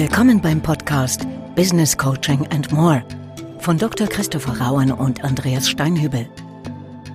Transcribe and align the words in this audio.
Willkommen 0.00 0.40
beim 0.40 0.62
Podcast 0.62 1.26
Business 1.54 1.98
Coaching 1.98 2.46
and 2.46 2.72
More 2.72 3.04
von 3.58 3.76
Dr. 3.76 4.06
Christopher 4.06 4.58
Rauen 4.58 4.92
und 4.92 5.22
Andreas 5.22 5.68
Steinhübel. 5.68 6.26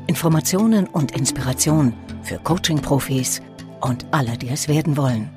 Informationen 0.05 0.85
und 0.85 1.17
Inspiration 1.17 1.95
für 2.21 2.37
Coaching-Profis 2.37 3.41
und 3.81 4.05
alle, 4.11 4.37
die 4.37 4.49
es 4.49 4.67
werden 4.67 4.97
wollen. 4.97 5.31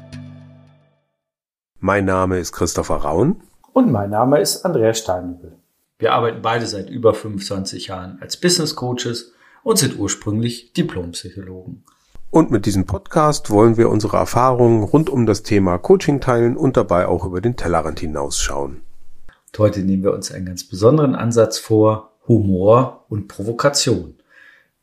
Mein 1.80 2.04
Name 2.04 2.38
ist 2.38 2.52
Christopher 2.52 2.96
Rauen. 2.96 3.40
Und 3.72 3.90
mein 3.90 4.10
Name 4.10 4.40
ist 4.40 4.66
Andreas 4.66 4.98
Steinhübel. 4.98 5.56
Wir 5.98 6.12
arbeiten 6.12 6.42
beide 6.42 6.66
seit 6.66 6.90
über 6.90 7.14
25 7.14 7.86
Jahren 7.86 8.18
als 8.20 8.36
Business 8.36 8.76
Coaches 8.76 9.32
und 9.62 9.78
sind 9.78 9.98
ursprünglich 9.98 10.74
Diplompsychologen. 10.74 11.82
Und 12.30 12.50
mit 12.50 12.66
diesem 12.66 12.84
Podcast 12.84 13.48
wollen 13.48 13.78
wir 13.78 13.88
unsere 13.88 14.18
Erfahrungen 14.18 14.82
rund 14.82 15.08
um 15.08 15.24
das 15.24 15.42
Thema 15.42 15.78
Coaching 15.78 16.20
teilen 16.20 16.58
und 16.58 16.76
dabei 16.76 17.06
auch 17.06 17.24
über 17.24 17.40
den 17.40 17.56
Tellerrand 17.56 18.00
hinausschauen. 18.00 18.82
Heute 19.56 19.80
nehmen 19.80 20.02
wir 20.02 20.12
uns 20.12 20.30
einen 20.30 20.44
ganz 20.44 20.62
besonderen 20.62 21.14
Ansatz 21.14 21.58
vor, 21.58 22.12
Humor 22.28 23.06
und 23.08 23.28
Provokation. 23.28 24.14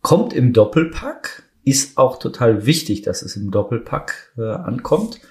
Kommt 0.01 0.33
im 0.33 0.53
Doppelpack, 0.53 1.43
ist 1.63 1.99
auch 1.99 2.17
total 2.17 2.65
wichtig, 2.65 3.03
dass 3.03 3.21
es 3.21 3.35
im 3.35 3.51
Doppelpack 3.51 4.33
äh, 4.37 4.41
ankommt, 4.41 5.21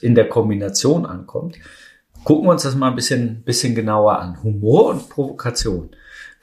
in 0.00 0.14
der 0.14 0.28
Kombination 0.28 1.04
ankommt. 1.04 1.56
Gucken 2.22 2.46
wir 2.46 2.52
uns 2.52 2.62
das 2.62 2.76
mal 2.76 2.90
ein 2.90 2.96
bisschen, 2.96 3.42
bisschen 3.42 3.74
genauer 3.74 4.20
an. 4.20 4.42
Humor 4.44 4.90
und 4.90 5.08
Provokation. 5.08 5.90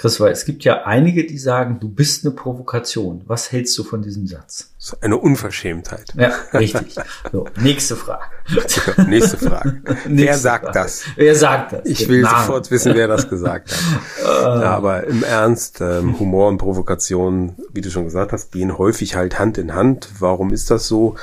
Chris, 0.01 0.19
weil 0.19 0.31
es 0.31 0.45
gibt 0.45 0.63
ja 0.63 0.85
einige, 0.85 1.27
die 1.27 1.37
sagen, 1.37 1.77
du 1.79 1.87
bist 1.87 2.25
eine 2.25 2.33
Provokation. 2.33 3.21
Was 3.27 3.51
hältst 3.51 3.77
du 3.77 3.83
von 3.83 4.01
diesem 4.01 4.25
Satz? 4.25 4.71
Das 4.79 4.93
ist 4.93 5.03
eine 5.03 5.15
Unverschämtheit. 5.15 6.11
Ja, 6.17 6.31
richtig. 6.55 6.95
So, 7.31 7.45
nächste 7.57 7.95
Frage. 7.95 8.23
nächste 9.07 9.37
Frage. 9.37 9.79
Nächste 10.07 10.15
wer 10.15 10.38
sagt 10.39 10.66
Frage. 10.66 10.80
das? 10.80 11.03
Wer 11.16 11.35
sagt 11.35 11.73
das? 11.73 11.81
Ich 11.85 12.09
will 12.09 12.23
Namen. 12.23 12.47
sofort 12.47 12.71
wissen, 12.71 12.95
wer 12.95 13.08
das 13.08 13.30
gesagt 13.30 13.71
hat. 13.71 13.80
ja, 14.23 14.71
aber 14.71 15.05
im 15.05 15.21
Ernst, 15.21 15.81
ähm, 15.81 16.17
Humor 16.19 16.47
und 16.47 16.58
Provokation, 16.58 17.55
wie 17.71 17.81
du 17.81 17.91
schon 17.91 18.05
gesagt 18.05 18.31
hast, 18.31 18.52
gehen 18.52 18.80
häufig 18.80 19.15
halt 19.15 19.38
Hand 19.38 19.59
in 19.59 19.75
Hand. 19.75 20.09
Warum 20.17 20.52
ist 20.52 20.71
das 20.71 20.88
so? 20.88 21.13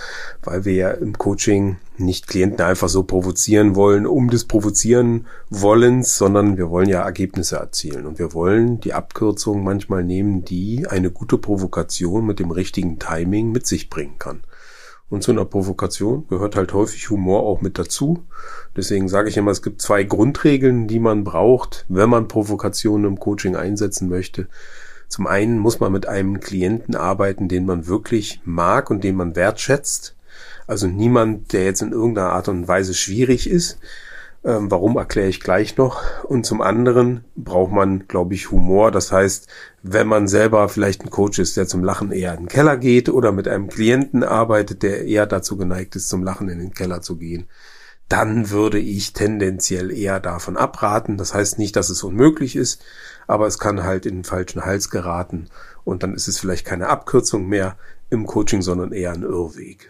Weil 0.50 0.64
wir 0.64 0.72
ja 0.72 0.90
im 0.92 1.18
Coaching 1.18 1.76
nicht 1.98 2.26
Klienten 2.26 2.62
einfach 2.62 2.88
so 2.88 3.02
provozieren 3.02 3.76
wollen, 3.76 4.06
um 4.06 4.30
des 4.30 4.46
Provozieren 4.46 5.26
wollens, 5.50 6.16
sondern 6.16 6.56
wir 6.56 6.70
wollen 6.70 6.88
ja 6.88 7.02
Ergebnisse 7.02 7.56
erzielen. 7.56 8.06
Und 8.06 8.18
wir 8.18 8.32
wollen 8.32 8.80
die 8.80 8.94
Abkürzung 8.94 9.62
manchmal 9.62 10.04
nehmen, 10.04 10.46
die 10.46 10.86
eine 10.88 11.10
gute 11.10 11.36
Provokation 11.36 12.24
mit 12.24 12.38
dem 12.38 12.50
richtigen 12.50 12.98
Timing 12.98 13.52
mit 13.52 13.66
sich 13.66 13.90
bringen 13.90 14.18
kann. 14.18 14.40
Und 15.10 15.22
zu 15.22 15.32
einer 15.32 15.44
Provokation 15.44 16.26
gehört 16.28 16.56
halt 16.56 16.72
häufig 16.72 17.10
Humor 17.10 17.42
auch 17.42 17.60
mit 17.60 17.78
dazu. 17.78 18.24
Deswegen 18.74 19.08
sage 19.08 19.28
ich 19.28 19.36
immer, 19.36 19.50
es 19.50 19.60
gibt 19.60 19.82
zwei 19.82 20.02
Grundregeln, 20.02 20.88
die 20.88 20.98
man 20.98 21.24
braucht, 21.24 21.84
wenn 21.90 22.08
man 22.08 22.26
Provokationen 22.26 23.04
im 23.04 23.20
Coaching 23.20 23.54
einsetzen 23.54 24.08
möchte. 24.08 24.48
Zum 25.08 25.26
einen 25.26 25.58
muss 25.58 25.78
man 25.78 25.92
mit 25.92 26.08
einem 26.08 26.40
Klienten 26.40 26.94
arbeiten, 26.94 27.48
den 27.48 27.66
man 27.66 27.86
wirklich 27.86 28.40
mag 28.44 28.90
und 28.90 29.04
den 29.04 29.14
man 29.14 29.36
wertschätzt. 29.36 30.14
Also 30.68 30.86
niemand, 30.86 31.52
der 31.52 31.64
jetzt 31.64 31.82
in 31.82 31.92
irgendeiner 31.92 32.30
Art 32.30 32.48
und 32.48 32.68
Weise 32.68 32.94
schwierig 32.94 33.50
ist. 33.50 33.78
Ähm, 34.44 34.70
warum 34.70 34.96
erkläre 34.96 35.28
ich 35.28 35.40
gleich 35.40 35.76
noch. 35.76 36.02
Und 36.24 36.46
zum 36.46 36.60
anderen 36.60 37.24
braucht 37.34 37.72
man, 37.72 38.06
glaube 38.06 38.34
ich, 38.34 38.52
Humor. 38.52 38.92
Das 38.92 39.10
heißt, 39.10 39.48
wenn 39.82 40.06
man 40.06 40.28
selber 40.28 40.68
vielleicht 40.68 41.02
ein 41.02 41.10
Coach 41.10 41.38
ist, 41.40 41.56
der 41.56 41.66
zum 41.66 41.82
Lachen 41.82 42.12
eher 42.12 42.34
in 42.34 42.44
den 42.44 42.48
Keller 42.48 42.76
geht 42.76 43.08
oder 43.08 43.32
mit 43.32 43.48
einem 43.48 43.68
Klienten 43.68 44.22
arbeitet, 44.22 44.82
der 44.82 45.06
eher 45.06 45.26
dazu 45.26 45.56
geneigt 45.56 45.96
ist, 45.96 46.08
zum 46.08 46.22
Lachen 46.22 46.48
in 46.48 46.60
den 46.60 46.72
Keller 46.72 47.00
zu 47.00 47.16
gehen, 47.16 47.48
dann 48.08 48.50
würde 48.50 48.78
ich 48.78 49.12
tendenziell 49.12 49.90
eher 49.90 50.20
davon 50.20 50.56
abraten. 50.56 51.16
Das 51.16 51.34
heißt 51.34 51.58
nicht, 51.58 51.76
dass 51.76 51.90
es 51.90 52.02
unmöglich 52.02 52.56
ist, 52.56 52.82
aber 53.26 53.46
es 53.46 53.58
kann 53.58 53.84
halt 53.84 54.06
in 54.06 54.16
den 54.16 54.24
falschen 54.24 54.64
Hals 54.64 54.90
geraten 54.90 55.48
und 55.84 56.02
dann 56.02 56.14
ist 56.14 56.28
es 56.28 56.38
vielleicht 56.38 56.66
keine 56.66 56.88
Abkürzung 56.88 57.48
mehr 57.48 57.76
im 58.10 58.26
Coaching, 58.26 58.62
sondern 58.62 58.92
eher 58.92 59.12
ein 59.12 59.22
Irrweg. 59.22 59.88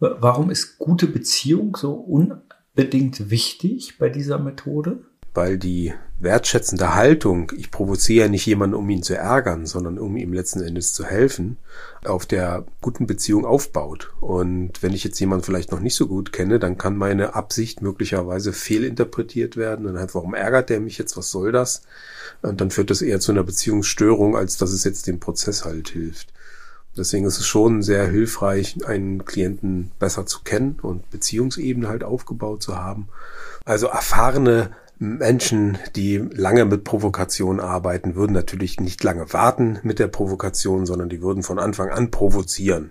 Warum 0.00 0.50
ist 0.50 0.78
gute 0.78 1.06
Beziehung 1.08 1.76
so 1.76 1.92
unbedingt 1.94 3.30
wichtig 3.30 3.98
bei 3.98 4.08
dieser 4.08 4.38
Methode? 4.38 5.00
Weil 5.34 5.58
die 5.58 5.92
wertschätzende 6.20 6.94
Haltung, 6.94 7.52
ich 7.56 7.70
provoziere 7.70 8.26
ja 8.26 8.30
nicht 8.30 8.46
jemanden, 8.46 8.74
um 8.74 8.88
ihn 8.90 9.02
zu 9.02 9.16
ärgern, 9.16 9.66
sondern 9.66 9.98
um 9.98 10.16
ihm 10.16 10.32
letzten 10.32 10.62
Endes 10.62 10.92
zu 10.92 11.04
helfen, 11.04 11.58
auf 12.04 12.26
der 12.26 12.64
guten 12.80 13.06
Beziehung 13.06 13.44
aufbaut. 13.44 14.12
Und 14.20 14.82
wenn 14.82 14.94
ich 14.94 15.04
jetzt 15.04 15.18
jemanden 15.20 15.44
vielleicht 15.44 15.70
noch 15.70 15.80
nicht 15.80 15.94
so 15.94 16.06
gut 16.06 16.32
kenne, 16.32 16.58
dann 16.58 16.78
kann 16.78 16.96
meine 16.96 17.34
Absicht 17.34 17.82
möglicherweise 17.82 18.52
fehlinterpretiert 18.52 19.56
werden. 19.56 19.86
Und 19.86 19.98
halt, 19.98 20.14
warum 20.14 20.34
ärgert 20.34 20.70
der 20.70 20.80
mich 20.80 20.98
jetzt? 20.98 21.16
Was 21.16 21.30
soll 21.30 21.52
das? 21.52 21.82
Und 22.42 22.60
dann 22.60 22.70
führt 22.70 22.90
das 22.90 23.02
eher 23.02 23.20
zu 23.20 23.32
einer 23.32 23.44
Beziehungsstörung, 23.44 24.36
als 24.36 24.56
dass 24.58 24.72
es 24.72 24.84
jetzt 24.84 25.06
dem 25.06 25.20
Prozess 25.20 25.64
halt 25.64 25.88
hilft. 25.90 26.32
Deswegen 26.98 27.26
ist 27.26 27.38
es 27.38 27.46
schon 27.46 27.82
sehr 27.82 28.06
hilfreich, 28.06 28.76
einen 28.86 29.24
Klienten 29.24 29.92
besser 29.98 30.26
zu 30.26 30.40
kennen 30.42 30.78
und 30.82 31.10
Beziehungsebene 31.10 31.88
halt 31.88 32.04
aufgebaut 32.04 32.62
zu 32.62 32.76
haben. 32.76 33.08
Also 33.64 33.86
erfahrene 33.86 34.70
Menschen, 34.98 35.78
die 35.94 36.18
lange 36.18 36.64
mit 36.64 36.82
Provokation 36.82 37.60
arbeiten, 37.60 38.16
würden 38.16 38.32
natürlich 38.32 38.80
nicht 38.80 39.02
lange 39.04 39.32
warten 39.32 39.78
mit 39.82 40.00
der 40.00 40.08
Provokation, 40.08 40.86
sondern 40.86 41.08
die 41.08 41.22
würden 41.22 41.44
von 41.44 41.58
Anfang 41.58 41.90
an 41.90 42.10
provozieren. 42.10 42.90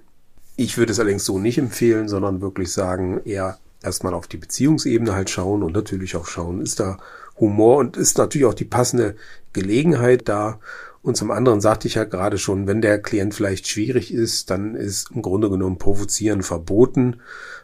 Ich 0.56 0.78
würde 0.78 0.94
es 0.94 1.00
allerdings 1.00 1.26
so 1.26 1.38
nicht 1.38 1.58
empfehlen, 1.58 2.08
sondern 2.08 2.42
wirklich 2.42 2.72
sagen, 2.72 3.22
eher 3.26 3.58
erstmal 3.84 4.14
auf 4.14 4.28
die 4.28 4.38
Beziehungsebene 4.38 5.14
halt 5.14 5.30
schauen 5.30 5.64
und 5.64 5.74
natürlich 5.74 6.16
auch 6.16 6.26
schauen, 6.26 6.62
ist 6.62 6.80
da 6.80 6.98
Humor 7.40 7.78
und 7.78 7.98
ist 7.98 8.18
natürlich 8.18 8.48
auch 8.48 8.54
die 8.54 8.66
passende 8.66 9.16
Gelegenheit 9.54 10.28
da. 10.28 10.60
Und 11.02 11.16
zum 11.16 11.32
anderen 11.32 11.62
sagte 11.62 11.88
ich 11.88 11.96
ja 11.96 12.04
gerade 12.04 12.38
schon, 12.38 12.68
wenn 12.68 12.82
der 12.82 13.02
Klient 13.02 13.34
vielleicht 13.34 13.68
schwierig 13.68 14.14
ist, 14.14 14.50
dann 14.50 14.76
ist 14.76 15.12
im 15.12 15.22
Grunde 15.22 15.50
genommen 15.50 15.78
Provozieren 15.78 16.44
verboten. 16.44 17.18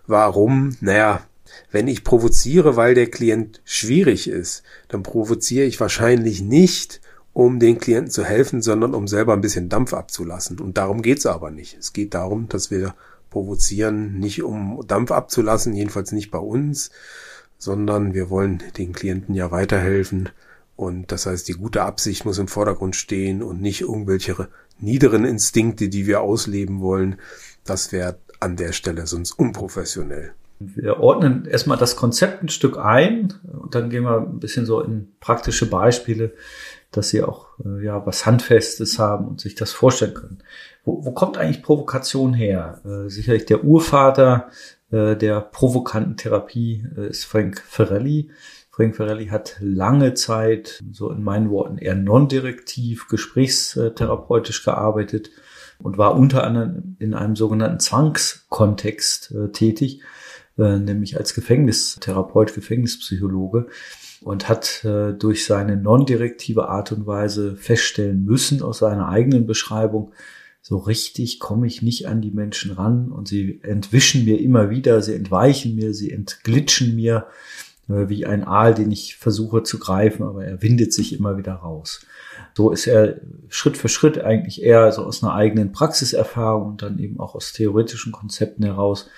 Warum? 0.08 0.78
Naja, 0.82 1.22
wenn 1.72 1.88
ich 1.88 2.04
provoziere, 2.04 2.76
weil 2.76 2.96
der 2.96 3.10
Klient 3.10 3.62
schwierig 3.66 4.28
ist, 4.28 4.64
dann 4.88 5.04
provoziere 5.04 5.66
ich 5.66 5.80
wahrscheinlich 5.80 6.42
nicht, 6.42 7.02
um 7.34 7.60
den 7.60 7.80
Klienten 7.80 8.12
zu 8.12 8.24
helfen, 8.24 8.62
sondern 8.62 8.94
um 8.94 9.08
selber 9.08 9.34
ein 9.34 9.42
bisschen 9.42 9.68
Dampf 9.70 9.94
abzulassen. 9.94 10.60
Und 10.60 10.78
darum 10.78 11.02
geht's 11.02 11.26
aber 11.26 11.50
nicht. 11.50 11.78
Es 11.80 11.92
geht 11.92 12.14
darum, 12.14 12.48
dass 12.48 12.70
wir 12.70 12.94
provozieren, 13.32 14.20
nicht 14.20 14.44
um 14.44 14.84
Dampf 14.88 15.12
abzulassen, 15.12 15.74
jedenfalls 15.74 16.12
nicht 16.12 16.30
bei 16.30 16.38
uns, 16.38 16.92
sondern 17.58 18.14
wir 18.14 18.30
wollen 18.30 18.62
den 18.78 18.94
Klienten 18.94 19.34
ja 19.34 19.50
weiterhelfen. 19.50 20.30
Und 20.76 21.12
das 21.12 21.26
heißt, 21.26 21.48
die 21.48 21.54
gute 21.54 21.84
Absicht 21.84 22.26
muss 22.26 22.40
im 22.40 22.48
Vordergrund 22.48 22.96
stehen 22.96 23.44
und 23.44 23.62
nicht 23.62 23.82
irgendwelche 23.82 24.48
niederen 24.80 25.24
Instinkte, 25.24 25.90
die 25.90 26.08
wir 26.08 26.22
ausleben 26.22 26.82
wollen. 26.82 27.18
Das 27.64 27.92
wäre 27.92 28.18
an 28.40 28.56
der 28.56 28.74
Stelle 28.74 29.08
sonst 29.08 29.32
unprofessionell. 29.32 30.34
Wir 30.60 31.00
ordnen 31.00 31.46
erstmal 31.46 31.78
das 31.78 31.96
Konzept 31.96 32.44
ein 32.44 32.50
Stück 32.50 32.78
ein 32.78 33.34
und 33.44 33.76
dann 33.76 33.90
gehen 33.90 34.04
wir 34.04 34.18
ein 34.18 34.40
bisschen 34.40 34.66
so 34.66 34.82
in 34.82 35.12
praktische 35.20 35.70
Beispiele, 35.70 36.34
dass 36.92 37.10
Sie 37.10 37.24
auch 37.24 37.48
äh, 37.66 37.84
ja 37.84 38.06
was 38.06 38.26
Handfestes 38.26 39.00
haben 39.00 39.28
und 39.28 39.42
sich 39.42 39.56
das 39.56 39.72
vorstellen 39.72 40.14
können. 40.14 40.44
Wo, 40.86 41.04
wo 41.06 41.12
kommt 41.12 41.38
eigentlich 41.38 41.64
Provokation 41.64 42.34
her? 42.34 42.82
Äh, 42.86 43.10
sicherlich 43.10 43.46
der 43.46 43.64
Urvater 43.64 44.50
äh, 44.92 45.16
der 45.16 45.42
provokanten 45.42 46.18
Therapie 46.18 46.86
ist 47.10 47.26
Frank 47.26 47.62
Ferrelli. 47.68 48.30
Frank 48.76 48.96
Ferrelli 48.96 49.28
hat 49.28 49.58
lange 49.60 50.16
Zeit, 50.16 50.82
so 50.92 51.12
in 51.12 51.22
meinen 51.22 51.52
Worten, 51.52 51.78
eher 51.78 51.94
non-direktiv, 51.94 53.08
gesprächstherapeutisch 53.08 54.66
gearbeitet 54.66 55.30
und 55.78 56.00
war 56.00 56.16
unter 56.16 56.44
anderem 56.44 56.96
in 56.98 57.14
einem 57.14 57.36
sogenannten 57.36 57.80
Zwangskontext 57.80 59.32
äh, 59.32 59.52
tätig, 59.52 60.02
äh, 60.58 60.80
nämlich 60.80 61.18
als 61.18 61.36
Gefängnistherapeut, 61.36 62.56
Gefängnispsychologe 62.56 63.68
und 64.22 64.50
hat 64.50 64.84
äh, 64.84 65.14
durch 65.14 65.46
seine 65.46 65.78
non-direktive 65.78 66.68
Art 66.68 66.92
und 66.94 67.06
Weise 67.06 67.56
feststellen 67.56 68.26
müssen 68.26 68.64
aus 68.64 68.80
seiner 68.80 69.08
eigenen 69.08 69.46
Beschreibung, 69.46 70.14
so 70.64 70.78
richtig 70.78 71.40
komme 71.40 71.68
ich 71.68 71.84
nicht 71.84 72.08
an 72.08 72.22
die 72.22 72.32
Menschen 72.32 72.72
ran 72.72 73.12
und 73.12 73.28
sie 73.28 73.60
entwischen 73.62 74.26
mir 74.26 74.42
immer 74.42 74.72
wieder, 74.72 75.04
sie 75.04 75.14
entweichen 75.14 75.76
mir, 75.76 75.94
sie 75.94 76.10
entglitschen 76.10 76.96
mir 76.96 77.28
wie 77.88 78.26
ein 78.26 78.46
Aal, 78.46 78.74
den 78.74 78.92
ich 78.92 79.18
versuche 79.18 79.64
zu 79.64 79.78
greifen, 79.78 80.24
aber 80.24 80.46
er 80.46 80.62
windet 80.62 80.94
sich 80.94 81.18
immer 81.18 81.38
wieder 81.38 81.54
raus. 81.54 82.06
So 82.56 82.72
ist 82.72 82.88
er 82.88 83.20
Schritt 83.50 83.78
für 83.78 83.90
Schritt 83.90 84.22
eigentlich 84.22 84.64
eher 84.64 84.92
so 84.92 85.04
aus 85.04 85.24
einer 85.24 85.34
eigenen 85.34 85.72
Praxiserfahrung 85.72 86.72
und 86.72 86.82
dann 86.82 86.98
eben 87.00 87.20
auch 87.20 87.36
aus 87.36 87.52
theoretischen 87.52 88.12
Konzepten 88.12 88.64
heraus 88.64 89.10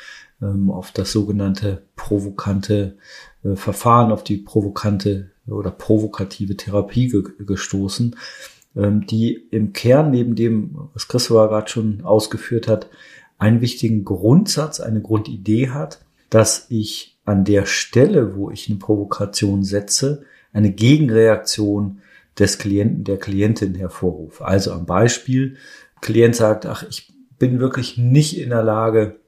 ähm, 0.42 0.72
auf 0.72 0.92
das 0.92 1.12
sogenannte 1.12 1.84
provokante 1.96 2.98
äh, 3.44 3.56
Verfahren, 3.56 4.12
auf 4.12 4.24
die 4.24 4.38
provokante 4.38 5.32
oder 5.48 5.70
provokative 5.70 6.58
Therapie 6.58 7.10
ge 7.10 7.24
gestoßen 7.38 8.16
ähm, 8.76 9.06
die 9.06 9.34
im 9.52 9.74
Kern 9.74 10.12
neben 10.12 10.36
dem, 10.36 10.90
was 10.94 11.08
Christopher 11.08 11.48
gerade 11.48 11.70
schon 11.70 12.02
ausgeführt 12.02 12.68
hat, 12.68 12.90
einen 13.38 13.62
wichtigen 13.62 14.06
Grundsatz, 14.06 14.80
eine 14.80 15.02
Grundidee 15.02 15.70
hat, 15.70 16.00
dass 16.30 16.68
ich 16.70 17.15
an 17.26 17.44
der 17.44 17.66
Stelle, 17.66 18.36
wo 18.36 18.52
ich 18.52 18.70
eine 18.70 18.80
Provokation 18.80 19.64
setze, 19.64 20.24
eine 20.54 20.72
Gegenreaktion 20.72 22.02
des 22.38 22.58
Klienten, 22.58 23.04
der 23.04 23.18
Klientin 23.18 23.76
hervorrufe. 23.76 24.46
Also 24.46 24.72
am 24.72 24.86
Beispiel, 24.86 25.58
Klient 26.02 26.36
sagt, 26.36 26.66
ach, 26.66 26.86
ich 26.90 27.12
bin 27.40 27.60
wirklich 27.60 27.98
nicht 27.98 28.40
in 28.40 28.50
der 28.50 28.64
Lage, 28.64 29.20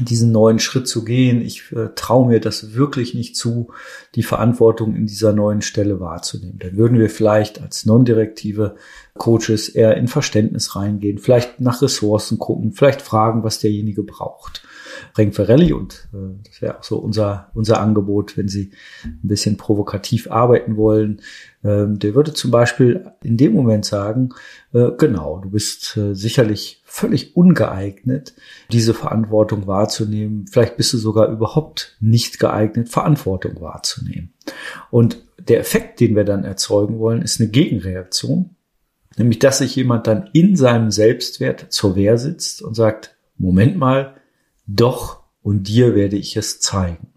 diesen 0.00 0.32
neuen 0.32 0.58
Schritt 0.58 0.88
zu 0.88 1.04
gehen. 1.04 1.42
Ich 1.42 1.70
äh, 1.72 1.90
traue 1.94 2.26
mir 2.26 2.40
das 2.40 2.74
wirklich 2.74 3.12
nicht 3.12 3.36
zu, 3.36 3.72
die 4.14 4.22
Verantwortung 4.22 4.96
in 4.96 5.06
dieser 5.06 5.34
neuen 5.34 5.60
Stelle 5.60 6.00
wahrzunehmen. 6.00 6.58
Dann 6.58 6.76
würden 6.76 6.98
wir 6.98 7.10
vielleicht 7.10 7.60
als 7.60 7.84
non-direktive 7.84 8.76
Coaches 9.18 9.68
eher 9.68 9.96
in 9.96 10.08
Verständnis 10.08 10.76
reingehen, 10.76 11.18
vielleicht 11.18 11.60
nach 11.60 11.82
Ressourcen 11.82 12.38
gucken, 12.38 12.72
vielleicht 12.72 13.02
fragen, 13.02 13.44
was 13.44 13.58
derjenige 13.58 14.02
braucht. 14.02 14.62
Frank 15.14 15.34
Ferrelli 15.34 15.72
und 15.72 16.08
äh, 16.12 16.38
das 16.44 16.62
wäre 16.62 16.78
auch 16.78 16.82
so 16.82 16.98
unser, 16.98 17.50
unser 17.54 17.80
Angebot, 17.80 18.36
wenn 18.36 18.48
Sie 18.48 18.70
ein 19.04 19.20
bisschen 19.22 19.56
provokativ 19.56 20.30
arbeiten 20.30 20.76
wollen. 20.76 21.20
Ähm, 21.64 21.98
der 21.98 22.14
würde 22.14 22.32
zum 22.32 22.50
Beispiel 22.50 23.12
in 23.22 23.36
dem 23.36 23.52
Moment 23.52 23.84
sagen, 23.84 24.30
äh, 24.72 24.90
genau, 24.96 25.38
du 25.38 25.50
bist 25.50 25.96
äh, 25.96 26.14
sicherlich 26.14 26.82
völlig 26.84 27.36
ungeeignet, 27.36 28.34
diese 28.70 28.94
Verantwortung 28.94 29.66
wahrzunehmen. 29.66 30.46
Vielleicht 30.50 30.76
bist 30.76 30.92
du 30.92 30.98
sogar 30.98 31.28
überhaupt 31.28 31.96
nicht 32.00 32.38
geeignet, 32.38 32.88
Verantwortung 32.88 33.60
wahrzunehmen. 33.60 34.32
Und 34.90 35.22
der 35.38 35.60
Effekt, 35.60 36.00
den 36.00 36.16
wir 36.16 36.24
dann 36.24 36.44
erzeugen 36.44 36.98
wollen, 36.98 37.22
ist 37.22 37.40
eine 37.40 37.50
Gegenreaktion. 37.50 38.56
Nämlich, 39.18 39.38
dass 39.38 39.58
sich 39.58 39.76
jemand 39.76 40.06
dann 40.06 40.30
in 40.32 40.56
seinem 40.56 40.90
Selbstwert 40.90 41.66
zur 41.68 41.96
Wehr 41.96 42.16
sitzt 42.16 42.62
und 42.62 42.74
sagt, 42.74 43.14
Moment 43.36 43.76
mal, 43.76 44.14
doch 44.66 45.22
und 45.42 45.64
dir 45.68 45.94
werde 45.94 46.16
ich 46.16 46.36
es 46.36 46.60
zeigen. 46.60 47.08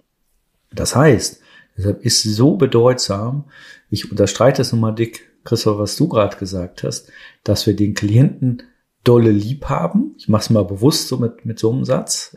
Das 0.71 0.95
heißt, 0.95 1.41
deshalb 1.77 2.05
ist 2.05 2.23
so 2.23 2.57
bedeutsam, 2.57 3.45
ich 3.89 4.11
unterstreite 4.11 4.61
es 4.61 4.71
nochmal 4.71 4.95
dick, 4.95 5.31
Christoph, 5.43 5.77
was 5.77 5.95
du 5.95 6.07
gerade 6.07 6.37
gesagt 6.37 6.83
hast, 6.83 7.11
dass 7.43 7.67
wir 7.67 7.75
den 7.75 7.93
Klienten 7.93 8.63
dolle 9.03 9.29
lieb 9.29 9.65
haben. 9.65 10.15
Ich 10.17 10.27
mache 10.27 10.41
es 10.41 10.49
mal 10.49 10.65
bewusst 10.65 11.07
so 11.07 11.17
mit, 11.17 11.45
mit 11.45 11.59
so 11.59 11.71
einem 11.71 11.85
Satz, 11.85 12.35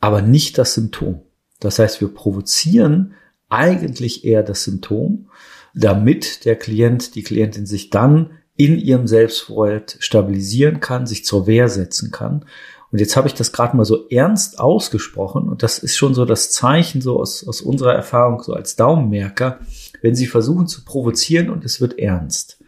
aber 0.00 0.22
nicht 0.22 0.56
das 0.56 0.74
Symptom. 0.74 1.22
Das 1.58 1.80
heißt, 1.80 2.00
wir 2.00 2.08
provozieren 2.08 3.14
eigentlich 3.48 4.24
eher 4.24 4.44
das 4.44 4.62
Symptom, 4.62 5.28
damit 5.74 6.44
der 6.44 6.56
Klient, 6.56 7.16
die 7.16 7.22
Klientin 7.22 7.66
sich 7.66 7.90
dann 7.90 8.30
in 8.56 8.78
ihrem 8.78 9.06
Selbstwert 9.06 9.96
stabilisieren 9.98 10.80
kann, 10.80 11.06
sich 11.06 11.24
zur 11.24 11.46
Wehr 11.46 11.68
setzen 11.68 12.10
kann 12.10 12.44
und 12.92 13.00
jetzt 13.00 13.16
habe 13.16 13.28
ich 13.28 13.34
das 13.34 13.52
gerade 13.52 13.76
mal 13.76 13.84
so 13.84 14.08
ernst 14.08 14.60
ausgesprochen 14.60 15.48
und 15.48 15.62
das 15.62 15.78
ist 15.78 15.96
schon 15.96 16.14
so 16.14 16.24
das 16.24 16.50
Zeichen 16.50 17.00
so 17.00 17.20
aus, 17.20 17.46
aus 17.46 17.60
unserer 17.60 17.94
Erfahrung 17.94 18.42
so 18.42 18.52
als 18.52 18.76
Daumenmerker, 18.76 19.58
wenn 20.02 20.14
Sie 20.14 20.26
versuchen 20.26 20.66
zu 20.66 20.84
provozieren 20.84 21.50
und 21.50 21.64
es 21.64 21.80
wird 21.80 21.98
ernst, 21.98 22.62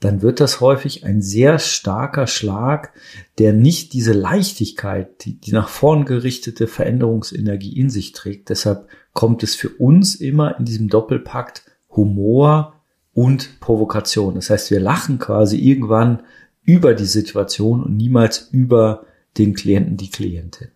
dann 0.00 0.20
wird 0.20 0.40
das 0.40 0.60
häufig 0.60 1.04
ein 1.04 1.22
sehr 1.22 1.58
starker 1.58 2.26
Schlag, 2.26 2.92
der 3.38 3.54
nicht 3.54 3.94
diese 3.94 4.12
Leichtigkeit, 4.12 5.24
die, 5.24 5.40
die 5.40 5.52
nach 5.52 5.68
vorn 5.68 6.04
gerichtete 6.04 6.66
Veränderungsenergie 6.66 7.78
in 7.78 7.88
sich 7.88 8.12
trägt. 8.12 8.50
Deshalb 8.50 8.88
kommt 9.14 9.42
es 9.42 9.54
für 9.54 9.70
uns 9.70 10.14
immer 10.14 10.58
in 10.58 10.66
diesem 10.66 10.88
Doppelpakt 10.88 11.64
Humor 11.88 12.74
und 13.14 13.60
Provokation. 13.60 14.34
Das 14.34 14.50
heißt, 14.50 14.70
wir 14.70 14.80
lachen 14.80 15.18
quasi 15.18 15.58
irgendwann 15.58 16.22
über 16.64 16.94
die 16.94 17.06
Situation 17.06 17.82
und 17.82 17.96
niemals 17.96 18.48
über 18.50 19.06
den 19.36 19.54
Klienten, 19.54 19.96
die 19.96 20.10
Klientin. 20.10 20.68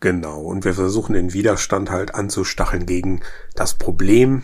Genau, 0.00 0.40
und 0.40 0.64
wir 0.64 0.72
versuchen 0.74 1.12
den 1.12 1.34
Widerstand 1.34 1.90
halt 1.90 2.14
anzustacheln 2.14 2.86
gegen 2.86 3.20
das 3.54 3.74
Problem 3.74 4.42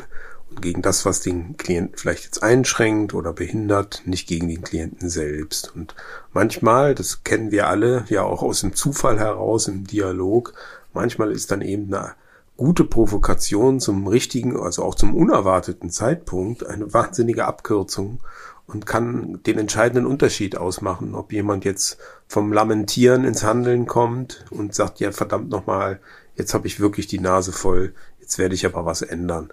und 0.51 0.61
gegen 0.61 0.83
das, 0.83 1.07
was 1.07 1.21
den 1.21 1.57
Klienten 1.57 1.97
vielleicht 1.97 2.25
jetzt 2.25 2.43
einschränkt 2.43 3.15
oder 3.15 3.33
behindert, 3.33 4.03
nicht 4.05 4.29
gegen 4.29 4.49
den 4.49 4.63
Klienten 4.63 5.09
selbst. 5.09 5.75
Und 5.75 5.95
manchmal, 6.33 6.95
das 6.95 7.25
kennen 7.25 7.51
wir 7.51 7.69
alle, 7.69 8.05
ja 8.09 8.23
auch 8.23 8.43
aus 8.43 8.61
dem 8.61 8.75
Zufall 8.75 9.19
heraus 9.19 9.67
im 9.69 9.87
Dialog, 9.87 10.53
manchmal 10.93 11.33
ist 11.33 11.51
dann 11.51 11.63
eben 11.63 11.93
eine 11.93 12.13
gute 12.57 12.85
Provokation 12.85 13.81
zum 13.81 14.07
richtigen, 14.07 14.59
also 14.59 14.83
auch 14.83 14.95
zum 14.95 15.15
unerwarteten 15.15 15.91
Zeitpunkt 15.91 16.67
eine 16.67 16.93
wahnsinnige 16.93 17.47
Abkürzung 17.47 18.21
und 18.67 18.87
kann 18.87 19.41
den 19.45 19.59
entscheidenden 19.59 20.07
Unterschied 20.07 20.57
ausmachen, 20.57 21.15
ob 21.15 21.33
jemand 21.33 21.65
jetzt 21.65 21.99
vom 22.27 22.53
Lamentieren 22.53 23.25
ins 23.25 23.45
Handeln 23.45 23.87
kommt 23.87 24.45
und 24.51 24.75
sagt, 24.75 25.01
ja 25.01 25.13
verdammt 25.13 25.49
nochmal, 25.49 26.01
jetzt 26.35 26.53
habe 26.53 26.67
ich 26.67 26.81
wirklich 26.81 27.07
die 27.07 27.21
Nase 27.21 27.53
voll, 27.53 27.95
jetzt 28.21 28.39
werde 28.39 28.55
ich 28.55 28.67
aber 28.67 28.85
was 28.85 29.03
ändern. 29.03 29.53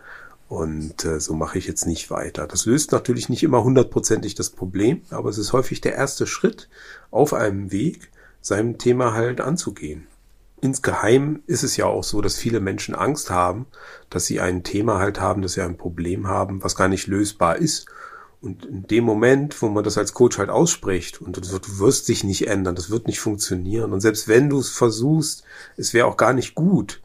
Und 0.49 1.05
äh, 1.05 1.19
so 1.19 1.33
mache 1.33 1.57
ich 1.57 1.67
jetzt 1.67 1.87
nicht 1.87 2.11
weiter. 2.11 2.47
Das 2.47 2.65
löst 2.65 2.91
natürlich 2.91 3.29
nicht 3.29 3.43
immer 3.43 3.63
hundertprozentig 3.63 4.35
das 4.35 4.49
Problem, 4.49 5.01
aber 5.09 5.29
es 5.29 5.37
ist 5.37 5.53
häufig 5.53 5.81
der 5.81 5.95
erste 5.95 6.27
Schritt 6.27 6.69
auf 7.11 7.33
einem 7.33 7.71
Weg, 7.71 8.11
seinem 8.41 8.77
Thema 8.77 9.13
halt 9.13 9.41
anzugehen. 9.41 10.07
Insgeheim 10.59 11.41
ist 11.45 11.63
es 11.63 11.75
ja 11.77 11.85
auch 11.85 12.03
so, 12.03 12.21
dass 12.21 12.35
viele 12.35 12.59
Menschen 12.59 12.95
Angst 12.95 13.29
haben, 13.29 13.65
dass 14.09 14.25
sie 14.25 14.39
ein 14.39 14.63
Thema 14.63 14.99
halt 14.99 15.19
haben, 15.19 15.41
dass 15.41 15.53
sie 15.53 15.61
ein 15.61 15.77
Problem 15.77 16.27
haben, 16.27 16.63
was 16.63 16.75
gar 16.75 16.87
nicht 16.87 17.07
lösbar 17.07 17.57
ist 17.57 17.87
und 18.43 18.65
in 18.65 18.87
dem 18.87 19.05
Moment, 19.05 19.61
wo 19.61 19.69
man 19.69 19.85
das 19.85 19.97
als 19.97 20.13
Coach 20.13 20.37
halt 20.37 20.49
ausspricht 20.49 21.21
und 21.21 21.37
du 21.37 21.79
wirst 21.79 22.09
dich 22.09 22.25
nicht 22.25 22.47
ändern, 22.47 22.75
das 22.75 22.89
wird 22.89 23.07
nicht 23.07 23.21
funktionieren. 23.21 23.93
Und 23.93 24.01
selbst 24.01 24.27
wenn 24.27 24.49
du 24.49 24.59
es 24.59 24.69
versuchst, 24.69 25.43
es 25.77 25.93
wäre 25.93 26.07
auch 26.07 26.17
gar 26.17 26.33
nicht 26.33 26.53
gut. 26.53 27.01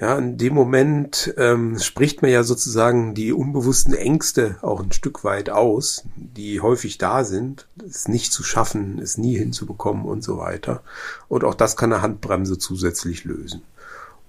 Ja, 0.00 0.18
in 0.18 0.38
dem 0.38 0.54
Moment 0.54 1.34
ähm, 1.36 1.78
spricht 1.78 2.22
man 2.22 2.32
ja 2.32 2.42
sozusagen 2.42 3.14
die 3.14 3.32
unbewussten 3.32 3.94
Ängste 3.94 4.56
auch 4.62 4.82
ein 4.82 4.92
Stück 4.92 5.22
weit 5.24 5.50
aus, 5.50 6.04
die 6.16 6.60
häufig 6.60 6.98
da 6.98 7.22
sind, 7.22 7.68
es 7.86 8.08
nicht 8.08 8.32
zu 8.32 8.42
schaffen, 8.42 8.98
es 8.98 9.18
nie 9.18 9.36
hinzubekommen 9.36 10.04
und 10.04 10.24
so 10.24 10.38
weiter. 10.38 10.82
Und 11.28 11.44
auch 11.44 11.54
das 11.54 11.76
kann 11.76 11.92
eine 11.92 12.02
Handbremse 12.02 12.58
zusätzlich 12.58 13.24
lösen. 13.24 13.62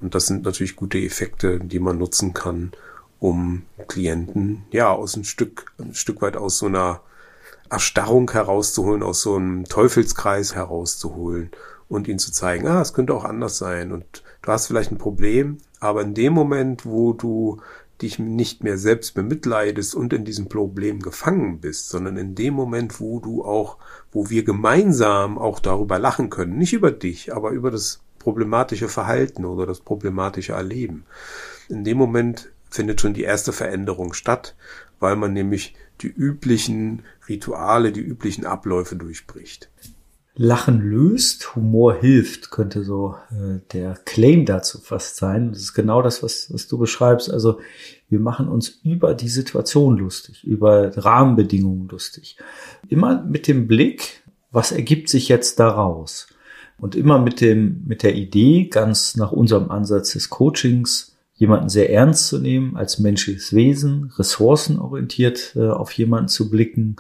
Und 0.02 0.14
das 0.14 0.28
sind 0.28 0.44
natürlich 0.44 0.76
gute 0.76 1.00
Effekte, 1.00 1.60
die 1.60 1.80
man 1.80 1.98
nutzen 1.98 2.34
kann, 2.34 2.74
um 3.22 3.62
Klienten 3.88 4.66
ja 4.72 4.92
aus 4.92 5.16
ein 5.16 5.24
Stück, 5.24 5.72
ein 5.80 5.94
Stück 5.94 6.24
weit 6.24 6.36
aus 6.36 6.58
so 6.58 6.66
einer 6.66 7.02
Erstarrung 7.70 8.30
herauszuholen, 8.32 9.04
aus 9.04 9.22
so 9.22 9.36
einem 9.36 9.64
Teufelskreis 9.66 10.56
herauszuholen 10.56 11.52
und 11.88 12.08
ihnen 12.08 12.18
zu 12.18 12.32
zeigen, 12.32 12.68
ah, 12.68 12.82
es 12.82 12.94
könnte 12.94 13.14
auch 13.14 13.24
anders 13.24 13.60
sein 13.60 13.92
und 13.92 14.24
du 14.42 14.52
hast 14.52 14.66
vielleicht 14.66 14.92
ein 14.92 14.98
Problem, 14.98 15.60
aber 15.80 16.02
in 16.02 16.16
dem 16.16 16.34
Moment, 16.34 16.84
wo 16.86 17.13
du 17.13 17.62
dich 18.01 18.18
nicht 18.18 18.63
mehr 18.63 18.80
selbst 18.80 19.13
bemitleidest 19.13 19.94
und 19.94 20.13
in 20.13 20.25
diesem 20.25 20.50
Problem 20.50 21.00
gefangen 21.00 21.60
bist, 21.60 21.90
sondern 21.90 22.18
in 22.18 22.34
dem 22.34 22.56
Moment, 22.56 23.00
wo 23.00 23.20
du 23.20 23.46
auch, 23.46 23.78
wo 24.12 24.32
wir 24.32 24.44
gemeinsam 24.44 25.38
auch 25.38 25.60
darüber 25.60 26.00
lachen 26.00 26.32
können, 26.32 26.58
nicht 26.58 26.74
über 26.74 26.90
dich, 26.90 27.36
aber 27.36 27.51
über 27.51 27.70
das 27.70 28.01
problematische 28.18 28.90
Verhalten 28.90 29.46
oder 29.46 29.68
das 29.68 29.80
problematische 29.80 30.54
Erleben. 30.54 31.06
In 31.70 31.84
dem 31.84 32.00
Moment 32.00 32.50
findet 32.72 33.01
schon 33.01 33.13
die 33.13 33.24
erste 33.24 33.54
Veränderung 33.54 34.13
statt, 34.13 34.56
weil 35.00 35.16
man 35.16 35.34
nämlich 35.34 35.75
die 36.01 36.08
üblichen 36.08 37.04
Rituale, 37.30 37.92
die 37.92 38.01
üblichen 38.01 38.46
Abläufe 38.46 38.96
durchbricht. 38.96 39.70
Lachen 40.36 40.80
löst, 40.80 41.56
Humor 41.56 41.94
hilft, 41.94 42.51
könnte 42.51 42.84
so 42.84 43.16
äh, 43.32 43.60
der 43.74 44.00
Claim 44.06 44.46
dazu 44.46 44.80
fast 44.80 45.18
sein. 45.18 45.51
Das 45.51 45.62
ist 45.62 45.74
genau 45.74 46.01
das, 46.01 46.24
was, 46.24 46.51
was 46.54 46.68
du 46.68 46.78
beschreibst. 46.78 47.32
Also 47.32 47.60
wir 48.10 48.20
machen 48.20 48.48
uns 48.48 48.70
über 48.84 49.13
die 49.13 49.28
Situation 49.28 49.98
lustig, 49.98 50.44
über 50.46 50.96
Rahmenbedingungen 50.98 51.90
lustig. 51.90 52.38
Immer 52.88 53.24
mit 53.24 53.48
dem 53.48 53.68
Blick, 53.68 54.24
was 54.51 54.72
ergibt 54.72 55.10
sich 55.10 55.28
jetzt 55.28 55.60
daraus? 55.60 56.28
Und 56.80 56.96
immer 56.96 57.20
mit 57.20 57.42
dem, 57.42 57.84
mit 57.86 58.01
der 58.01 58.16
Idee, 58.16 58.66
ganz 58.66 59.16
nach 59.18 59.32
unserem 59.32 59.70
Ansatz 59.70 60.13
des 60.13 60.30
Coachings, 60.30 61.16
jemanden 61.41 61.69
sehr 61.69 61.91
ernst 61.91 62.27
zu 62.27 62.38
nehmen 62.38 62.77
als 62.77 63.00
menschliches 63.00 63.51
Wesen, 63.51 64.13
ressourcenorientiert 64.15 65.53
äh, 65.55 65.69
auf 65.69 65.91
jemanden 65.93 66.27
zu 66.27 66.51
blicken 66.51 66.98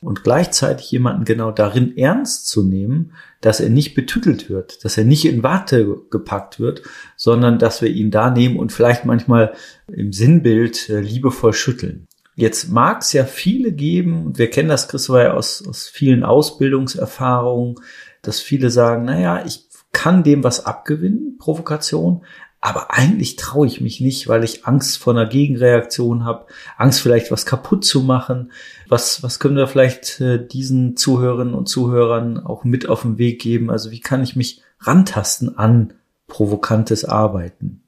und 0.00 0.24
gleichzeitig 0.24 0.90
jemanden 0.90 1.26
genau 1.26 1.50
darin 1.50 1.98
ernst 1.98 2.48
zu 2.48 2.62
nehmen, 2.62 3.12
dass 3.42 3.60
er 3.60 3.68
nicht 3.68 3.94
betüttelt 3.94 4.48
wird, 4.48 4.82
dass 4.86 4.96
er 4.96 5.04
nicht 5.04 5.26
in 5.26 5.42
Warte 5.42 5.98
gepackt 6.10 6.58
wird, 6.58 6.82
sondern 7.16 7.58
dass 7.58 7.82
wir 7.82 7.90
ihn 7.90 8.10
da 8.10 8.30
nehmen 8.30 8.58
und 8.58 8.72
vielleicht 8.72 9.04
manchmal 9.04 9.52
im 9.88 10.14
Sinnbild 10.14 10.88
äh, 10.88 11.00
liebevoll 11.00 11.52
schütteln. 11.52 12.08
Jetzt 12.34 12.70
mag 12.70 13.02
es 13.02 13.12
ja 13.12 13.26
viele 13.26 13.72
geben, 13.72 14.24
und 14.24 14.38
wir 14.38 14.48
kennen 14.48 14.70
das, 14.70 14.88
Christopher, 14.88 15.22
ja 15.22 15.32
aus, 15.34 15.62
aus 15.68 15.86
vielen 15.86 16.24
Ausbildungserfahrungen, 16.24 17.74
dass 18.22 18.40
viele 18.40 18.70
sagen, 18.70 19.04
naja, 19.04 19.44
ich 19.44 19.66
kann 19.92 20.22
dem 20.22 20.42
was 20.42 20.64
abgewinnen, 20.64 21.36
Provokation, 21.36 22.22
aber 22.64 22.92
eigentlich 22.92 23.34
traue 23.34 23.66
ich 23.66 23.80
mich 23.80 24.00
nicht, 24.00 24.28
weil 24.28 24.44
ich 24.44 24.64
Angst 24.66 24.96
vor 24.98 25.12
einer 25.12 25.26
Gegenreaktion 25.26 26.24
habe, 26.24 26.46
Angst 26.78 27.00
vielleicht 27.00 27.32
was 27.32 27.44
kaputt 27.44 27.84
zu 27.84 28.02
machen. 28.02 28.52
Was, 28.88 29.20
was 29.24 29.40
können 29.40 29.56
wir 29.56 29.66
vielleicht 29.66 30.20
äh, 30.20 30.46
diesen 30.46 30.96
Zuhörerinnen 30.96 31.54
und 31.54 31.68
Zuhörern 31.68 32.38
auch 32.38 32.62
mit 32.62 32.88
auf 32.88 33.02
den 33.02 33.18
Weg 33.18 33.42
geben? 33.42 33.68
Also 33.68 33.90
wie 33.90 33.98
kann 33.98 34.22
ich 34.22 34.36
mich 34.36 34.62
rantasten 34.78 35.58
an 35.58 35.94
provokantes 36.28 37.04
Arbeiten? 37.04 37.82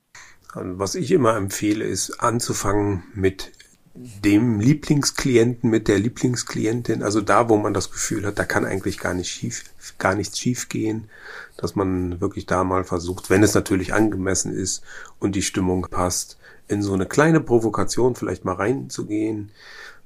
Was 0.54 0.96
ich 0.96 1.12
immer 1.12 1.36
empfehle, 1.36 1.84
ist 1.84 2.18
anzufangen 2.20 3.04
mit 3.14 3.52
dem 3.94 4.58
Lieblingsklienten, 4.58 5.70
mit 5.70 5.86
der 5.86 6.00
Lieblingsklientin, 6.00 7.02
also 7.02 7.20
da, 7.20 7.48
wo 7.48 7.56
man 7.56 7.74
das 7.74 7.92
Gefühl 7.92 8.26
hat, 8.26 8.38
da 8.38 8.44
kann 8.44 8.64
eigentlich 8.64 8.98
gar 8.98 9.14
nicht 9.14 9.30
schief, 9.30 9.64
gar 9.98 10.16
nichts 10.16 10.38
schief 10.38 10.68
gehen, 10.68 11.08
dass 11.56 11.76
man 11.76 12.20
wirklich 12.20 12.46
da 12.46 12.64
mal 12.64 12.82
versucht, 12.82 13.30
wenn 13.30 13.44
es 13.44 13.54
natürlich 13.54 13.94
angemessen 13.94 14.52
ist 14.52 14.82
und 15.20 15.36
die 15.36 15.42
Stimmung 15.42 15.86
passt, 15.90 16.38
in 16.66 16.82
so 16.82 16.92
eine 16.92 17.06
kleine 17.06 17.40
Provokation 17.40 18.16
vielleicht 18.16 18.44
mal 18.44 18.54
reinzugehen. 18.54 19.52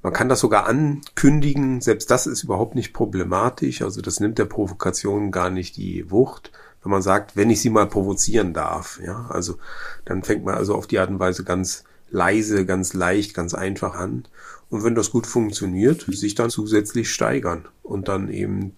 Man 0.03 0.13
kann 0.13 0.29
das 0.29 0.41
sogar 0.41 0.67
ankündigen, 0.67 1.81
selbst 1.81 2.11
das 2.11 2.27
ist 2.27 2.43
überhaupt 2.43 2.75
nicht 2.75 2.93
problematisch, 2.93 3.81
also 3.81 4.01
das 4.01 4.19
nimmt 4.19 4.37
der 4.37 4.45
Provokation 4.45 5.31
gar 5.31 5.49
nicht 5.49 5.77
die 5.77 6.11
Wucht, 6.11 6.51
wenn 6.83 6.91
man 6.91 7.01
sagt, 7.01 7.35
wenn 7.35 7.49
ich 7.49 7.59
sie 7.59 7.71
mal 7.71 7.87
provozieren 7.87 8.53
darf, 8.53 8.99
ja, 9.03 9.25
also 9.29 9.57
dann 10.05 10.23
fängt 10.23 10.45
man 10.45 10.55
also 10.55 10.75
auf 10.75 10.85
die 10.85 10.99
Art 10.99 11.09
und 11.09 11.19
Weise 11.19 11.43
ganz 11.43 11.83
leise, 12.11 12.65
ganz 12.65 12.93
leicht, 12.93 13.33
ganz 13.33 13.53
einfach 13.53 13.95
an. 13.95 14.25
Und 14.69 14.83
wenn 14.83 14.95
das 14.95 15.11
gut 15.11 15.27
funktioniert, 15.27 16.05
sich 16.09 16.35
dann 16.35 16.49
zusätzlich 16.49 17.11
steigern 17.11 17.67
und 17.83 18.07
dann 18.07 18.29
eben 18.29 18.73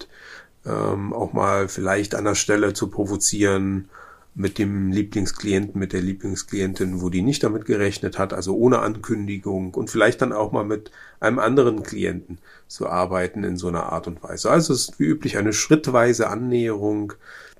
ähm, 0.64 1.12
auch 1.12 1.32
mal 1.32 1.68
vielleicht 1.68 2.14
an 2.14 2.24
der 2.24 2.34
Stelle 2.34 2.72
zu 2.72 2.88
provozieren 2.88 3.88
mit 4.34 4.56
dem 4.58 4.90
Lieblingsklienten, 4.90 5.78
mit 5.78 5.92
der 5.92 6.00
Lieblingsklientin, 6.00 7.02
wo 7.02 7.10
die 7.10 7.20
nicht 7.20 7.42
damit 7.44 7.66
gerechnet 7.66 8.18
hat, 8.18 8.32
also 8.32 8.56
ohne 8.56 8.78
Ankündigung 8.78 9.74
und 9.74 9.90
vielleicht 9.90 10.22
dann 10.22 10.32
auch 10.32 10.52
mal 10.52 10.64
mit 10.64 10.90
einem 11.20 11.38
anderen 11.38 11.82
Klienten 11.82 12.38
zu 12.66 12.88
arbeiten 12.88 13.44
in 13.44 13.58
so 13.58 13.68
einer 13.68 13.92
Art 13.92 14.06
und 14.06 14.22
Weise. 14.22 14.50
Also 14.50 14.72
es 14.72 14.88
ist 14.88 15.00
wie 15.00 15.04
üblich 15.04 15.36
eine 15.36 15.52
schrittweise 15.52 16.28
Annäherung. 16.28 17.12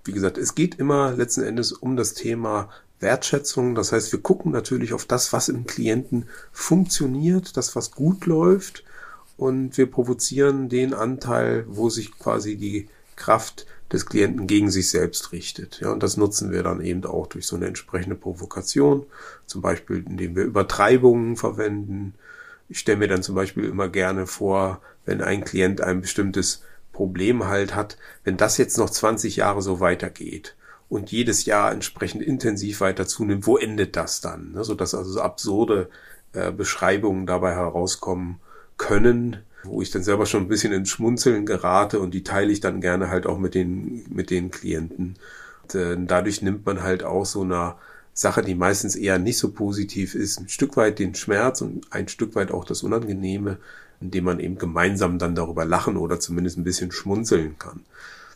Wie 0.05 0.13
gesagt, 0.13 0.39
es 0.39 0.55
geht 0.55 0.77
immer 0.77 1.13
letzten 1.13 1.43
Endes 1.43 1.73
um 1.73 1.97
das 1.97 2.15
Thema 2.15 2.71
Wertschätzung. 3.03 3.75
Das 3.75 3.93
heißt, 3.93 4.13
wir 4.13 4.21
gucken 4.21 4.53
natürlich 4.53 4.93
auf 4.93 5.05
das, 5.05 5.33
was 5.33 5.49
im 5.49 5.67
Klienten 5.67 6.29
funktioniert, 6.53 7.57
das, 7.57 7.77
was 7.77 7.91
gut 7.91 8.27
läuft. 8.27 8.85
Und 9.37 9.77
wir 9.77 9.91
provozieren 9.91 10.69
den 10.69 10.95
Anteil, 10.95 11.65
wo 11.69 11.91
sich 11.91 12.17
quasi 12.19 12.57
die 12.57 12.89
Kraft 13.17 13.67
des 13.93 14.07
Klienten 14.07 14.47
gegen 14.47 14.71
sich 14.71 14.89
selbst 14.89 15.33
richtet. 15.33 15.81
Ja, 15.81 15.93
und 15.93 16.03
das 16.03 16.17
nutzen 16.17 16.51
wir 16.51 16.63
dann 16.63 16.81
eben 16.81 17.05
auch 17.05 17.27
durch 17.27 17.47
so 17.47 17.57
eine 17.57 17.67
entsprechende 17.67 18.17
Provokation. 18.17 19.05
Zum 19.47 19.61
Beispiel, 19.61 20.05
indem 20.09 20.37
wir 20.37 20.45
Übertreibungen 20.45 21.37
verwenden. 21.37 22.15
Ich 22.69 22.79
stelle 22.79 22.99
mir 22.99 23.09
dann 23.09 23.23
zum 23.23 23.35
Beispiel 23.35 23.65
immer 23.65 23.89
gerne 23.89 24.27
vor, 24.27 24.81
wenn 25.05 25.21
ein 25.21 25.45
Klient 25.45 25.81
ein 25.81 26.01
bestimmtes 26.01 26.63
Problem 26.93 27.47
halt 27.47 27.75
hat, 27.75 27.99
wenn 28.25 28.37
das 28.37 28.59
jetzt 28.59 28.79
noch 28.79 28.89
20 28.89 29.37
Jahre 29.37 29.63
so 29.63 29.81
weitergeht 29.81 30.55
und 30.93 31.11
jedes 31.11 31.47
Jahr 31.47 31.73
entsprechend 31.73 32.23
intensiv 32.23 32.83
weiter 32.83 33.07
zunimmt, 33.07 33.47
wo 33.47 33.57
endet 33.57 33.97
das 33.97 34.21
dann? 34.21 34.53
Ne? 34.53 34.63
Sodass 34.63 34.95
also 34.95 35.11
so 35.11 35.23
absurde 35.23 35.89
äh, 36.35 36.53
Beschreibungen 36.53 37.25
dabei 37.25 37.55
herauskommen 37.55 38.41
können, 38.77 39.39
wo 39.65 39.81
ich 39.81 39.91
dann 39.91 40.03
selber 40.03 40.27
schon 40.27 40.43
ein 40.43 40.49
bisschen 40.49 40.75
ins 40.75 40.91
Schmunzeln 40.91 41.47
gerate 41.47 41.99
und 41.99 42.13
die 42.13 42.25
teile 42.25 42.53
ich 42.53 42.61
dann 42.61 42.83
gerne 42.83 43.09
halt 43.09 43.27
auch 43.27 43.39
mit 43.39 43.55
den, 43.55 44.05
mit 44.11 44.29
den 44.29 44.51
Klienten. 44.51 45.17
Und, 45.63 45.75
äh, 45.75 45.97
dadurch 45.99 46.43
nimmt 46.43 46.67
man 46.67 46.83
halt 46.83 47.05
auch 47.05 47.25
so 47.25 47.41
einer 47.41 47.79
Sache, 48.13 48.43
die 48.43 48.55
meistens 48.55 48.95
eher 48.95 49.19
nicht 49.19 49.39
so 49.39 49.51
positiv 49.51 50.15
ist, 50.15 50.41
ein 50.41 50.51
Stück 50.51 50.77
weit 50.77 50.99
den 50.99 51.15
Schmerz 51.15 51.63
und 51.63 51.87
ein 51.91 52.09
Stück 52.09 52.35
weit 52.35 52.51
auch 52.51 52.67
das 52.67 52.83
Unangenehme, 52.83 53.57
indem 54.03 54.25
man 54.25 54.41
eben 54.41 54.59
gemeinsam 54.59 55.19
dann 55.19 55.35
darüber 55.35 55.65
lachen 55.65 55.97
oder 55.97 56.21
zumindest 56.21 56.59
ein 56.59 56.65
bisschen 56.65 56.93
schmunzeln 56.93 57.59
kann. 57.59 57.81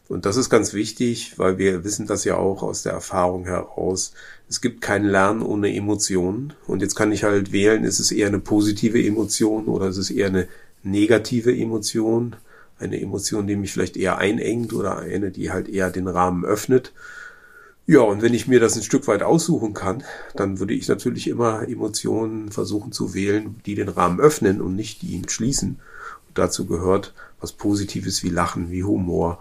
Und 0.09 0.25
das 0.25 0.37
ist 0.37 0.51
ganz 0.51 0.73
wichtig, 0.73 1.37
weil 1.37 1.59
wir 1.59 1.83
wissen 1.83 2.07
das 2.07 2.25
ja 2.25 2.37
auch 2.37 2.63
aus 2.63 2.83
der 2.83 2.93
Erfahrung 2.93 3.45
heraus. 3.45 4.13
Es 4.49 4.61
gibt 4.61 4.81
kein 4.81 5.05
Lernen 5.05 5.43
ohne 5.43 5.75
Emotionen. 5.75 6.53
Und 6.67 6.81
jetzt 6.81 6.95
kann 6.95 7.11
ich 7.11 7.25
halt 7.25 7.51
wählen, 7.51 7.83
ist 7.83 7.99
es 7.99 8.13
eher 8.13 8.29
eine 8.29 8.39
positive 8.39 9.05
Emotion 9.05 9.67
oder 9.67 9.89
ist 9.89 9.97
es 9.97 10.11
eher 10.11 10.29
eine 10.29 10.47
negative 10.85 11.57
Emotion? 11.57 12.37
Eine 12.79 13.01
Emotion, 13.01 13.47
die 13.47 13.57
mich 13.57 13.73
vielleicht 13.73 13.97
eher 13.97 14.19
einengt 14.19 14.73
oder 14.73 14.99
eine, 14.99 15.33
die 15.33 15.51
halt 15.51 15.69
eher 15.69 15.91
den 15.91 16.07
Rahmen 16.07 16.45
öffnet. 16.45 16.93
Ja, 17.89 18.01
und 18.01 18.21
wenn 18.23 18.35
ich 18.35 18.47
mir 18.47 18.61
das 18.61 18.77
ein 18.77 18.83
Stück 18.83 19.09
weit 19.09 19.23
aussuchen 19.23 19.73
kann, 19.73 20.05
dann 20.35 20.61
würde 20.61 20.75
ich 20.75 20.87
natürlich 20.89 21.29
immer 21.29 21.67
Emotionen 21.69 22.51
versuchen 22.51 22.93
zu 22.93 23.15
wählen, 23.15 23.57
die 23.65 23.75
den 23.75 23.89
Rahmen 23.89 24.21
öffnen 24.21 24.61
und 24.61 24.77
nicht 24.77 25.03
die 25.03 25.13
ihn 25.15 25.29
schließen. 25.29 25.79
Und 26.29 26.39
dazu 26.39 26.67
gehört 26.67 27.15
was 27.41 27.53
Positives 27.53 28.23
wie 28.23 28.29
Lachen, 28.29 28.71
wie 28.71 28.83
Humor, 28.85 29.39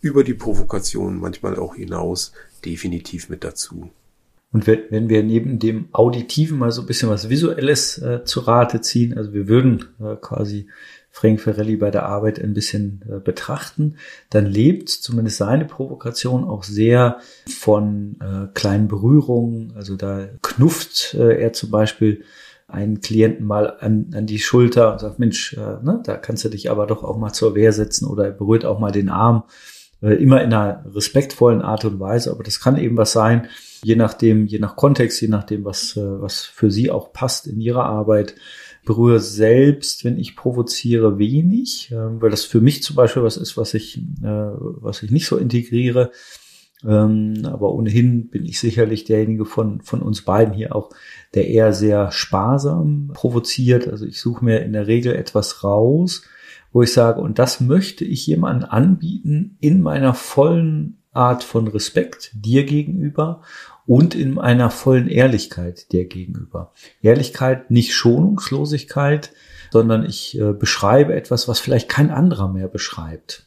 über 0.00 0.24
die 0.24 0.34
Provokation 0.34 1.18
manchmal 1.18 1.56
auch 1.58 1.74
hinaus 1.74 2.32
definitiv 2.64 3.28
mit 3.28 3.44
dazu. 3.44 3.90
Und 4.52 4.66
wenn, 4.66 5.08
wir 5.08 5.22
neben 5.22 5.60
dem 5.60 5.88
Auditiven 5.92 6.58
mal 6.58 6.72
so 6.72 6.80
ein 6.80 6.86
bisschen 6.86 7.08
was 7.08 7.28
Visuelles 7.28 7.98
äh, 7.98 8.24
zu 8.24 8.40
Rate 8.40 8.80
ziehen, 8.80 9.16
also 9.16 9.32
wir 9.32 9.46
würden 9.46 9.84
äh, 10.00 10.16
quasi 10.20 10.66
Frank 11.12 11.40
Ferrelli 11.40 11.76
bei 11.76 11.90
der 11.90 12.06
Arbeit 12.06 12.42
ein 12.42 12.54
bisschen 12.54 13.04
äh, 13.08 13.20
betrachten, 13.20 13.96
dann 14.28 14.46
lebt 14.46 14.88
zumindest 14.88 15.36
seine 15.36 15.66
Provokation 15.66 16.44
auch 16.44 16.64
sehr 16.64 17.18
von 17.48 18.16
äh, 18.20 18.48
kleinen 18.54 18.88
Berührungen. 18.88 19.72
Also 19.76 19.96
da 19.96 20.28
knufft 20.42 21.14
äh, 21.14 21.40
er 21.40 21.52
zum 21.52 21.70
Beispiel 21.70 22.24
einen 22.66 23.00
Klienten 23.00 23.46
mal 23.46 23.76
an, 23.80 24.10
an 24.14 24.26
die 24.26 24.38
Schulter 24.38 24.92
und 24.92 25.00
sagt, 25.00 25.18
Mensch, 25.18 25.54
äh, 25.54 25.82
ne, 25.82 26.00
da 26.04 26.16
kannst 26.16 26.44
du 26.44 26.48
dich 26.48 26.70
aber 26.70 26.86
doch 26.86 27.04
auch 27.04 27.18
mal 27.18 27.32
zur 27.32 27.54
Wehr 27.54 27.72
setzen 27.72 28.06
oder 28.06 28.26
er 28.26 28.32
berührt 28.32 28.64
auch 28.64 28.80
mal 28.80 28.92
den 28.92 29.08
Arm 29.08 29.44
immer 30.08 30.42
in 30.42 30.52
einer 30.52 30.84
respektvollen 30.94 31.62
Art 31.62 31.84
und 31.84 32.00
Weise, 32.00 32.30
aber 32.30 32.42
das 32.42 32.60
kann 32.60 32.78
eben 32.78 32.96
was 32.96 33.12
sein, 33.12 33.48
je 33.82 33.96
nachdem, 33.96 34.46
je 34.46 34.58
nach 34.58 34.76
Kontext, 34.76 35.20
je 35.20 35.28
nachdem, 35.28 35.64
was, 35.64 35.96
äh, 35.96 36.20
was 36.20 36.40
für 36.44 36.70
sie 36.70 36.90
auch 36.90 37.12
passt 37.12 37.46
in 37.46 37.60
ihrer 37.60 37.84
Arbeit. 37.84 38.34
Berühre 38.84 39.20
selbst, 39.20 40.04
wenn 40.04 40.18
ich 40.18 40.36
provoziere, 40.36 41.18
wenig, 41.18 41.90
äh, 41.92 42.20
weil 42.20 42.30
das 42.30 42.44
für 42.44 42.60
mich 42.60 42.82
zum 42.82 42.96
Beispiel 42.96 43.22
was 43.22 43.36
ist, 43.36 43.56
was 43.56 43.74
ich, 43.74 44.02
was 44.20 45.02
ich 45.02 45.10
nicht 45.10 45.26
so 45.26 45.36
integriere. 45.36 46.12
Ähm, 46.86 47.42
aber 47.44 47.72
ohnehin 47.74 48.28
bin 48.28 48.44
ich 48.44 48.58
sicherlich 48.58 49.04
derjenige 49.04 49.44
von, 49.44 49.82
von 49.82 50.00
uns 50.00 50.22
beiden 50.22 50.54
hier 50.54 50.74
auch, 50.74 50.90
der 51.34 51.48
eher 51.48 51.72
sehr 51.72 52.10
sparsam 52.10 53.10
provoziert. 53.12 53.86
Also 53.88 54.06
ich 54.06 54.20
suche 54.20 54.44
mir 54.44 54.60
in 54.60 54.72
der 54.72 54.86
Regel 54.86 55.14
etwas 55.14 55.62
raus, 55.62 56.22
wo 56.72 56.82
ich 56.82 56.92
sage, 56.92 57.20
und 57.20 57.38
das 57.38 57.60
möchte 57.60 58.04
ich 58.04 58.26
jemandem 58.26 58.68
anbieten 58.70 59.56
in 59.60 59.80
meiner 59.80 60.14
vollen 60.14 60.98
Art 61.12 61.42
von 61.42 61.66
Respekt 61.66 62.30
dir 62.34 62.64
gegenüber 62.64 63.42
und 63.86 64.14
in 64.14 64.38
einer 64.38 64.70
vollen 64.70 65.08
Ehrlichkeit 65.08 65.90
dir 65.90 66.06
gegenüber. 66.06 66.72
Ehrlichkeit, 67.02 67.70
nicht 67.70 67.94
Schonungslosigkeit, 67.94 69.32
sondern 69.72 70.04
ich 70.04 70.38
äh, 70.38 70.52
beschreibe 70.52 71.14
etwas, 71.14 71.48
was 71.48 71.58
vielleicht 71.58 71.88
kein 71.88 72.10
anderer 72.10 72.48
mehr 72.48 72.68
beschreibt. 72.68 73.46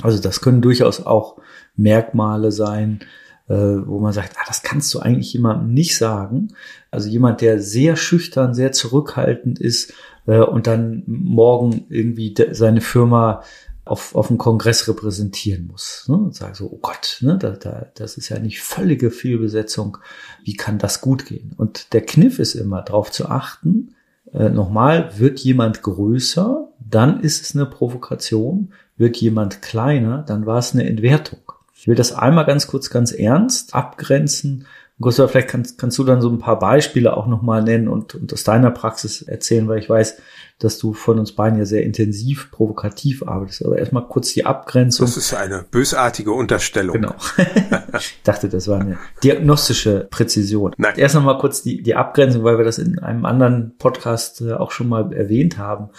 Also 0.00 0.20
das 0.20 0.40
können 0.40 0.62
durchaus 0.62 1.04
auch 1.04 1.38
Merkmale 1.76 2.52
sein, 2.52 3.00
äh, 3.48 3.54
wo 3.54 3.98
man 3.98 4.12
sagt, 4.12 4.36
ah, 4.36 4.44
das 4.46 4.62
kannst 4.62 4.92
du 4.94 5.00
eigentlich 5.00 5.32
jemandem 5.32 5.74
nicht 5.74 5.96
sagen. 5.96 6.54
Also 6.90 7.08
jemand, 7.08 7.40
der 7.40 7.60
sehr 7.60 7.96
schüchtern, 7.96 8.54
sehr 8.54 8.72
zurückhaltend 8.72 9.58
ist, 9.58 9.92
äh, 10.26 10.40
und 10.40 10.66
dann 10.66 11.02
morgen 11.06 11.86
irgendwie 11.88 12.34
seine 12.52 12.80
Firma 12.80 13.42
auf, 13.84 14.14
auf 14.14 14.28
dem 14.28 14.38
Kongress 14.38 14.86
repräsentieren 14.86 15.66
muss. 15.66 16.04
Ne? 16.08 16.16
Und 16.16 16.34
sage 16.34 16.54
so, 16.54 16.70
oh 16.70 16.78
Gott, 16.80 17.18
ne, 17.20 17.36
da, 17.36 17.50
da, 17.50 17.86
das 17.94 18.16
ist 18.16 18.28
ja 18.28 18.38
nicht 18.38 18.60
völlige 18.60 19.10
Fehlbesetzung. 19.10 19.98
Wie 20.44 20.54
kann 20.54 20.78
das 20.78 21.00
gut 21.00 21.26
gehen? 21.26 21.52
Und 21.56 21.92
der 21.92 22.02
Kniff 22.02 22.38
ist 22.38 22.54
immer 22.54 22.82
darauf 22.82 23.10
zu 23.10 23.28
achten, 23.28 23.94
äh, 24.32 24.48
nochmal, 24.48 25.18
wird 25.18 25.40
jemand 25.40 25.82
größer, 25.82 26.68
dann 26.78 27.20
ist 27.20 27.42
es 27.42 27.54
eine 27.54 27.66
Provokation. 27.66 28.72
Wird 28.96 29.16
jemand 29.16 29.62
kleiner, 29.62 30.22
dann 30.22 30.46
war 30.46 30.58
es 30.58 30.74
eine 30.74 30.86
Entwertung. 30.86 31.40
Ich 31.74 31.88
will 31.88 31.96
das 31.96 32.12
einmal 32.12 32.44
ganz 32.44 32.66
kurz, 32.66 32.90
ganz 32.90 33.10
ernst 33.10 33.74
abgrenzen 33.74 34.66
Gustav, 35.02 35.30
vielleicht 35.30 35.48
kannst, 35.48 35.78
kannst 35.78 35.98
du 35.98 36.04
dann 36.04 36.22
so 36.22 36.30
ein 36.30 36.38
paar 36.38 36.58
Beispiele 36.58 37.16
auch 37.16 37.26
nochmal 37.26 37.62
nennen 37.62 37.88
und, 37.88 38.14
und 38.14 38.32
aus 38.32 38.44
deiner 38.44 38.70
Praxis 38.70 39.22
erzählen, 39.22 39.68
weil 39.68 39.78
ich 39.78 39.90
weiß, 39.90 40.16
dass 40.58 40.78
du 40.78 40.92
von 40.92 41.18
uns 41.18 41.32
beiden 41.32 41.58
ja 41.58 41.64
sehr 41.64 41.82
intensiv, 41.82 42.50
provokativ 42.50 43.24
arbeitest. 43.24 43.66
Aber 43.66 43.78
erstmal 43.78 44.06
kurz 44.06 44.32
die 44.32 44.46
Abgrenzung. 44.46 45.06
Das 45.06 45.16
ist 45.16 45.34
eine 45.34 45.64
bösartige 45.70 46.32
Unterstellung. 46.32 46.94
Genau. 46.94 47.14
ich 47.98 48.20
dachte, 48.22 48.48
das 48.48 48.68
war 48.68 48.80
eine 48.80 48.98
diagnostische 49.24 50.06
Präzision. 50.10 50.72
Nein. 50.76 50.94
Erst 50.96 51.16
nochmal 51.16 51.38
kurz 51.38 51.62
die, 51.62 51.82
die 51.82 51.96
Abgrenzung, 51.96 52.44
weil 52.44 52.58
wir 52.58 52.64
das 52.64 52.78
in 52.78 53.00
einem 53.00 53.24
anderen 53.24 53.76
Podcast 53.78 54.40
äh, 54.40 54.52
auch 54.52 54.70
schon 54.70 54.88
mal 54.88 55.12
erwähnt 55.12 55.58
haben. 55.58 55.90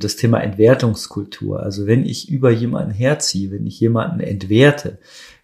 Das 0.00 0.16
Thema 0.16 0.40
Entwertungskultur. 0.40 1.60
Also 1.60 1.86
wenn 1.86 2.04
ich 2.04 2.30
über 2.30 2.50
jemanden 2.50 2.92
herziehe, 2.92 3.50
wenn 3.50 3.66
ich 3.66 3.80
jemanden 3.80 4.20
entwerte, 4.20 4.98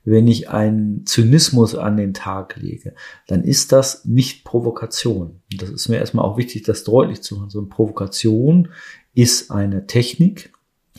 wenn 0.07 0.29
ich 0.29 0.49
einen 0.49 1.05
Zynismus 1.05 1.75
an 1.75 1.97
den 1.97 2.15
Tag 2.15 2.57
lege, 2.57 2.95
dann 3.27 3.43
ist 3.43 3.73
das 3.73 4.05
nicht 4.05 4.45
Provokation. 4.45 5.41
Das 5.59 5.69
ist 5.69 5.89
mir 5.89 5.99
erstmal 5.99 6.25
auch 6.25 6.39
wichtig, 6.39 6.63
das 6.63 6.85
deutlich 6.85 7.23
zu 7.23 7.37
machen. 7.37 7.51
So 7.51 7.59
eine 7.59 7.69
Provokation 7.69 8.69
ist 9.15 9.51
eine 9.51 9.87
Technik, 9.89 10.53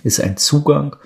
ist 0.03 0.19
ein 0.19 0.35
Zugang, 0.35 0.97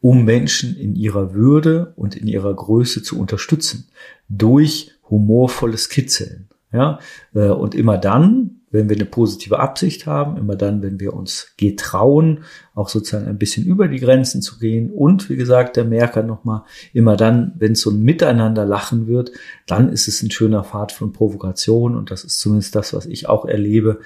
um 0.00 0.24
Menschen 0.24 0.74
in 0.74 0.96
ihrer 0.96 1.34
Würde 1.34 1.92
und 1.96 2.16
in 2.16 2.26
ihrer 2.26 2.54
Größe 2.54 3.02
zu 3.02 3.20
unterstützen. 3.20 3.88
Durch 4.30 4.92
humorvolles 5.10 5.90
Kitzeln. 5.90 6.48
Ja, 6.72 6.98
äh, 7.34 7.48
und 7.48 7.74
immer 7.74 7.98
dann, 7.98 8.59
wenn 8.70 8.88
wir 8.88 8.96
eine 8.96 9.04
positive 9.04 9.58
Absicht 9.58 10.06
haben, 10.06 10.36
immer 10.36 10.54
dann, 10.54 10.80
wenn 10.80 11.00
wir 11.00 11.12
uns 11.12 11.54
getrauen, 11.56 12.44
auch 12.74 12.88
sozusagen 12.88 13.26
ein 13.26 13.38
bisschen 13.38 13.66
über 13.66 13.88
die 13.88 13.98
Grenzen 13.98 14.42
zu 14.42 14.58
gehen. 14.58 14.90
Und 14.90 15.28
wie 15.28 15.36
gesagt, 15.36 15.76
der 15.76 15.84
Merker 15.84 16.22
nochmal, 16.22 16.62
immer 16.92 17.16
dann, 17.16 17.52
wenn 17.58 17.72
es 17.72 17.80
so 17.80 17.90
ein 17.90 18.02
Miteinander 18.02 18.64
lachen 18.64 19.08
wird, 19.08 19.32
dann 19.66 19.92
ist 19.92 20.06
es 20.06 20.22
ein 20.22 20.30
schöner 20.30 20.62
Pfad 20.62 20.92
von 20.92 21.12
Provokation. 21.12 21.96
Und 21.96 22.12
das 22.12 22.22
ist 22.22 22.38
zumindest 22.38 22.76
das, 22.76 22.94
was 22.94 23.06
ich 23.06 23.28
auch 23.28 23.44
erlebe, 23.44 24.00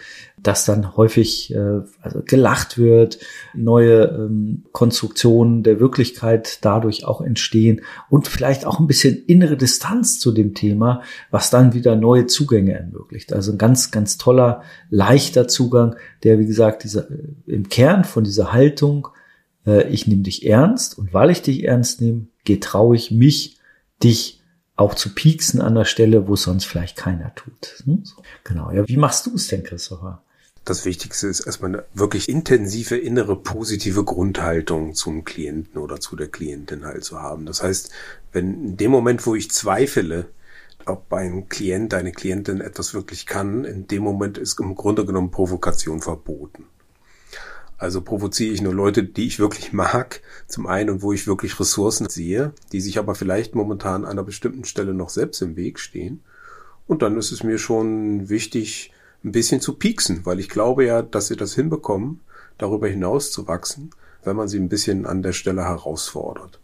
dass 0.44 0.64
dann 0.64 0.96
häufig 0.96 1.52
äh, 1.52 1.80
also 2.00 2.22
gelacht 2.24 2.78
wird, 2.78 3.18
neue 3.54 4.04
ähm, 4.04 4.64
Konstruktionen 4.72 5.62
der 5.62 5.80
Wirklichkeit 5.80 6.58
dadurch 6.62 7.04
auch 7.04 7.20
entstehen 7.20 7.80
und 8.10 8.28
vielleicht 8.28 8.66
auch 8.66 8.78
ein 8.78 8.86
bisschen 8.86 9.24
innere 9.26 9.56
Distanz 9.56 10.20
zu 10.20 10.32
dem 10.32 10.54
Thema, 10.54 11.02
was 11.30 11.50
dann 11.50 11.72
wieder 11.72 11.96
neue 11.96 12.26
Zugänge 12.26 12.74
ermöglicht. 12.74 13.32
Also 13.32 13.52
ein 13.52 13.58
ganz, 13.58 13.90
ganz 13.90 14.18
toller, 14.18 14.62
leichter 14.90 15.48
Zugang, 15.48 15.96
der, 16.22 16.38
wie 16.38 16.46
gesagt, 16.46 16.84
dieser, 16.84 17.10
äh, 17.10 17.24
im 17.46 17.68
Kern 17.68 18.04
von 18.04 18.22
dieser 18.22 18.52
Haltung, 18.52 19.08
äh, 19.66 19.88
ich 19.88 20.06
nehme 20.06 20.22
dich 20.22 20.46
ernst 20.46 20.98
und 20.98 21.14
weil 21.14 21.30
ich 21.30 21.42
dich 21.42 21.64
ernst 21.64 22.00
nehme, 22.00 22.26
getraue 22.44 22.96
ich 22.96 23.10
mich, 23.10 23.58
dich 24.02 24.42
auch 24.76 24.94
zu 24.94 25.14
pieksen 25.14 25.60
an 25.60 25.74
der 25.74 25.84
Stelle, 25.84 26.28
wo 26.28 26.36
sonst 26.36 26.64
vielleicht 26.64 26.96
keiner 26.96 27.34
tut. 27.34 27.82
Hm? 27.84 28.04
Genau. 28.42 28.70
Ja, 28.72 28.86
wie 28.88 28.96
machst 28.96 29.26
du 29.26 29.34
es 29.34 29.48
denn, 29.48 29.62
Christopher? 29.62 30.23
Das 30.64 30.87
Wichtigste 30.87 31.26
ist 31.26 31.40
erstmal 31.40 31.75
eine 31.75 31.85
wirklich 31.92 32.28
intensive 32.28 32.97
innere 32.97 33.37
positive 33.37 34.02
Grundhaltung 34.02 34.94
zum 34.94 35.25
Klienten 35.25 35.78
oder 35.78 36.00
zu 36.00 36.16
der 36.16 36.28
Klientin 36.28 36.87
halt 36.87 37.04
zu 37.04 37.21
haben. 37.21 37.44
Das 37.44 37.62
heißt, 37.62 37.90
wenn 38.33 38.64
in 38.64 38.76
dem 38.78 38.90
Moment, 38.90 39.26
wo 39.26 39.35
ich 39.35 39.50
zweifle, 39.50 40.26
ob 40.87 41.12
ein 41.12 41.50
Klient, 41.50 41.92
eine 41.92 42.12
Klientin 42.12 42.62
etwas 42.62 42.94
wirklich 42.94 43.26
kann, 43.26 43.64
in 43.64 43.88
dem 43.88 44.02
Moment 44.02 44.38
ist 44.38 44.59
im 44.59 44.75
Grunde 44.75 45.04
genommen 45.04 45.30
Provokation 45.30 46.00
verboten. 46.00 46.64
Also 47.76 48.00
provoziere 48.00 48.54
ich 48.54 48.62
nur 48.62 48.73
Leute, 48.73 49.04
die 49.04 49.26
ich 49.26 49.38
wirklich 49.38 49.75
mag, 49.75 50.23
zum 50.47 50.66
einen 50.66 50.88
und 50.88 51.02
wo 51.02 51.12
ich 51.12 51.26
wirklich 51.26 51.61
Ressourcen 51.61 52.09
sehe, 52.09 52.54
die 52.73 52.80
sich 52.80 52.99
aber 52.99 53.14
vielleicht 53.14 53.54
momentan 53.54 54.04
an 54.04 54.12
einer 54.12 54.23
bestimmten 54.23 54.64
Stelle 54.64 54.94
noch 54.94 55.11
selbst 55.11 55.42
im 55.42 55.56
Weg 55.56 55.78
stehen. 55.78 56.23
Und 56.87 57.02
dann 57.02 57.18
ist 57.18 57.33
es 57.33 57.42
mir 57.42 57.59
schon 57.59 58.30
wichtig, 58.30 58.93
ein 59.24 59.32
bisschen 59.32 59.60
zu 59.60 59.74
pieksen, 59.74 60.24
weil 60.24 60.38
ich 60.38 60.48
glaube 60.48 60.84
ja, 60.84 61.02
dass 61.02 61.28
sie 61.28 61.36
das 61.36 61.54
hinbekommen, 61.54 62.20
darüber 62.58 62.88
hinaus 62.88 63.32
zu 63.32 63.48
wachsen, 63.48 63.90
wenn 64.22 64.36
man 64.36 64.48
sie 64.48 64.58
ein 64.58 64.68
bisschen 64.68 65.06
an 65.06 65.22
der 65.22 65.32
Stelle 65.32 65.64
herausfordert. 65.64 66.60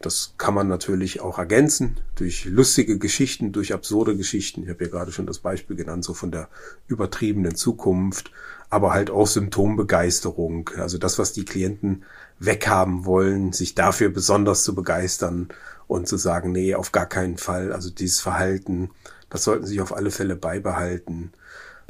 Das 0.00 0.34
kann 0.36 0.52
man 0.52 0.66
natürlich 0.66 1.20
auch 1.20 1.38
ergänzen 1.38 2.00
durch 2.16 2.44
lustige 2.44 2.98
Geschichten, 2.98 3.52
durch 3.52 3.72
absurde 3.72 4.16
Geschichten. 4.16 4.64
Ich 4.64 4.68
habe 4.68 4.84
ja 4.84 4.90
gerade 4.90 5.12
schon 5.12 5.26
das 5.26 5.38
Beispiel 5.38 5.76
genannt, 5.76 6.02
so 6.02 6.12
von 6.12 6.32
der 6.32 6.48
übertriebenen 6.88 7.54
Zukunft, 7.54 8.32
aber 8.68 8.92
halt 8.92 9.10
auch 9.10 9.28
Symptombegeisterung. 9.28 10.70
Also 10.76 10.98
das, 10.98 11.20
was 11.20 11.32
die 11.32 11.44
Klienten 11.44 12.02
weghaben 12.40 13.04
wollen, 13.04 13.52
sich 13.52 13.76
dafür 13.76 14.08
besonders 14.08 14.64
zu 14.64 14.74
begeistern 14.74 15.48
und 15.86 16.08
zu 16.08 16.16
sagen, 16.16 16.50
nee, 16.50 16.74
auf 16.74 16.90
gar 16.90 17.06
keinen 17.06 17.38
Fall. 17.38 17.72
Also 17.72 17.88
dieses 17.88 18.20
Verhalten, 18.20 18.90
das 19.30 19.44
sollten 19.44 19.66
sie 19.66 19.80
auf 19.80 19.94
alle 19.94 20.10
Fälle 20.10 20.34
beibehalten 20.34 21.32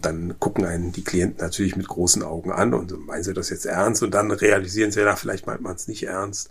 dann 0.00 0.38
gucken 0.38 0.64
einen 0.64 0.92
die 0.92 1.04
Klienten 1.04 1.44
natürlich 1.44 1.76
mit 1.76 1.88
großen 1.88 2.22
Augen 2.22 2.50
an 2.52 2.74
und 2.74 3.06
meinen 3.06 3.22
sie 3.22 3.34
das 3.34 3.50
jetzt 3.50 3.66
ernst 3.66 4.02
und 4.02 4.12
dann 4.12 4.30
realisieren 4.30 4.90
sie, 4.90 5.00
ja, 5.00 5.16
vielleicht 5.16 5.46
meint 5.46 5.60
man 5.60 5.74
es 5.74 5.88
nicht 5.88 6.04
ernst. 6.04 6.48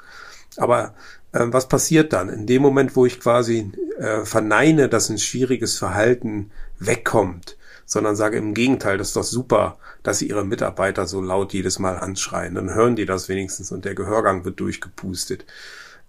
Aber 0.58 0.94
äh, 1.32 1.46
was 1.48 1.68
passiert 1.68 2.14
dann? 2.14 2.30
In 2.30 2.46
dem 2.46 2.62
Moment, 2.62 2.96
wo 2.96 3.06
ich 3.06 3.20
quasi 3.20 3.72
äh, 3.98 4.26
verneine, 4.26 4.90
dass 4.90 5.10
ein 5.10 5.18
schwieriges 5.18 5.78
Verhalten 5.78 6.52
wegkommt, 6.80 7.58
sondern 7.86 8.16
sage 8.16 8.38
im 8.38 8.54
Gegenteil, 8.54 8.98
das 8.98 9.10
ist 9.10 9.16
doch 9.16 9.24
super, 9.24 9.78
dass 10.04 10.20
sie 10.20 10.30
ihre 10.30 10.46
Mitarbeiter 10.46 11.08
so 11.08 11.22
laut 11.22 11.54
jedes 11.54 11.80
Mal 11.80 11.98
anschreien, 11.98 12.56
dann 12.56 12.74
hören 12.74 12.96
die 12.96 13.06
das 13.06 13.30
wenigstens 13.30 13.72
und 13.72 13.86
der 13.86 13.96
Gehörgang 13.96 14.46
wird 14.46 14.60
durchgepustet. 14.60 15.46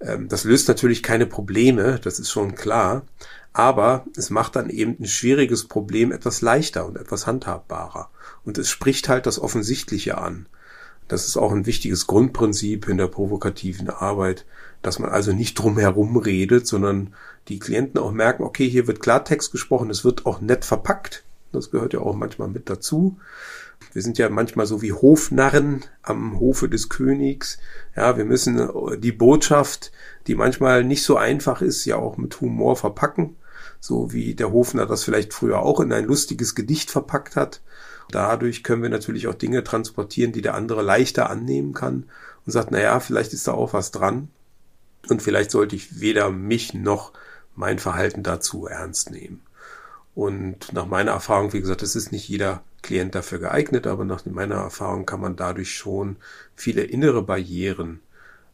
Ähm, 0.02 0.28
das 0.28 0.44
löst 0.44 0.68
natürlich 0.68 1.02
keine 1.02 1.26
Probleme, 1.26 1.98
das 2.02 2.18
ist 2.18 2.30
schon 2.30 2.54
klar, 2.54 3.02
aber 3.52 4.06
es 4.16 4.30
macht 4.30 4.56
dann 4.56 4.70
eben 4.70 4.96
ein 4.98 5.06
schwieriges 5.06 5.68
Problem 5.68 6.12
etwas 6.12 6.40
leichter 6.40 6.86
und 6.86 6.96
etwas 6.96 7.26
handhabbarer. 7.26 8.10
Und 8.44 8.58
es 8.58 8.68
spricht 8.70 9.08
halt 9.08 9.26
das 9.26 9.38
Offensichtliche 9.38 10.18
an. 10.18 10.46
Das 11.08 11.26
ist 11.26 11.36
auch 11.36 11.52
ein 11.52 11.66
wichtiges 11.66 12.06
Grundprinzip 12.06 12.88
in 12.88 12.96
der 12.96 13.08
provokativen 13.08 13.90
Arbeit, 13.90 14.46
dass 14.80 14.98
man 14.98 15.10
also 15.10 15.32
nicht 15.32 15.54
drumherum 15.58 16.16
redet, 16.16 16.66
sondern 16.66 17.14
die 17.48 17.58
Klienten 17.58 18.00
auch 18.00 18.12
merken, 18.12 18.44
okay, 18.44 18.68
hier 18.68 18.86
wird 18.86 19.00
Klartext 19.00 19.52
gesprochen, 19.52 19.90
es 19.90 20.04
wird 20.04 20.26
auch 20.26 20.40
nett 20.40 20.64
verpackt. 20.64 21.24
Das 21.52 21.70
gehört 21.70 21.92
ja 21.92 22.00
auch 22.00 22.14
manchmal 22.14 22.48
mit 22.48 22.68
dazu. 22.68 23.18
Wir 23.92 24.02
sind 24.02 24.16
ja 24.18 24.28
manchmal 24.28 24.66
so 24.66 24.80
wie 24.80 24.92
Hofnarren 24.92 25.82
am 26.02 26.40
Hofe 26.40 26.68
des 26.68 26.88
Königs. 26.88 27.58
Ja, 27.94 28.16
wir 28.16 28.24
müssen 28.24 28.70
die 28.98 29.12
Botschaft, 29.12 29.92
die 30.26 30.34
manchmal 30.34 30.84
nicht 30.84 31.02
so 31.02 31.16
einfach 31.16 31.60
ist, 31.60 31.84
ja 31.84 31.96
auch 31.96 32.16
mit 32.16 32.40
Humor 32.40 32.76
verpacken. 32.76 33.36
So 33.80 34.12
wie 34.12 34.34
der 34.34 34.52
Hofner 34.52 34.86
das 34.86 35.04
vielleicht 35.04 35.34
früher 35.34 35.60
auch 35.60 35.80
in 35.80 35.92
ein 35.92 36.06
lustiges 36.06 36.54
Gedicht 36.54 36.90
verpackt 36.90 37.36
hat. 37.36 37.60
Dadurch 38.10 38.62
können 38.62 38.82
wir 38.82 38.90
natürlich 38.90 39.26
auch 39.26 39.34
Dinge 39.34 39.64
transportieren, 39.64 40.32
die 40.32 40.42
der 40.42 40.54
andere 40.54 40.82
leichter 40.82 41.28
annehmen 41.30 41.72
kann 41.72 42.04
und 42.46 42.52
sagt, 42.52 42.70
na 42.70 42.80
ja, 42.80 43.00
vielleicht 43.00 43.32
ist 43.32 43.48
da 43.48 43.52
auch 43.52 43.72
was 43.72 43.90
dran 43.90 44.28
und 45.08 45.22
vielleicht 45.22 45.50
sollte 45.50 45.76
ich 45.76 46.00
weder 46.00 46.30
mich 46.30 46.74
noch 46.74 47.12
mein 47.54 47.78
Verhalten 47.78 48.22
dazu 48.22 48.66
ernst 48.66 49.10
nehmen. 49.10 49.42
Und 50.14 50.72
nach 50.72 50.86
meiner 50.86 51.12
Erfahrung, 51.12 51.52
wie 51.52 51.60
gesagt, 51.60 51.82
es 51.82 51.96
ist 51.96 52.12
nicht 52.12 52.28
jeder 52.28 52.62
Klient 52.82 53.14
dafür 53.14 53.38
geeignet, 53.38 53.86
aber 53.86 54.04
nach 54.04 54.26
meiner 54.26 54.56
Erfahrung 54.56 55.06
kann 55.06 55.20
man 55.20 55.36
dadurch 55.36 55.74
schon 55.74 56.16
viele 56.54 56.82
innere 56.82 57.22
Barrieren 57.22 58.00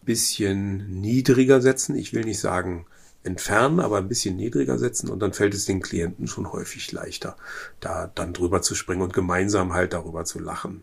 bisschen 0.05 1.01
niedriger 1.03 1.61
setzen. 1.61 1.95
Ich 1.95 2.15
will 2.15 2.25
nicht 2.25 2.41
sagen 2.41 2.87
entfernen, 3.25 3.79
aber 3.79 3.99
ein 3.99 4.09
bisschen 4.09 4.37
niedriger 4.37 4.79
setzen 4.79 5.11
und 5.11 5.21
dann 5.21 5.35
fällt 5.35 5.53
es 5.53 5.67
den 5.67 5.83
Klienten 5.83 6.27
schon 6.27 6.51
häufig 6.51 6.93
leichter, 6.93 7.37
da 7.81 8.11
dann 8.15 8.33
drüber 8.33 8.63
zu 8.63 8.75
springen 8.75 9.03
und 9.03 9.13
gemeinsam 9.13 9.75
halt 9.75 9.93
darüber 9.93 10.25
zu 10.25 10.39
lachen. 10.39 10.83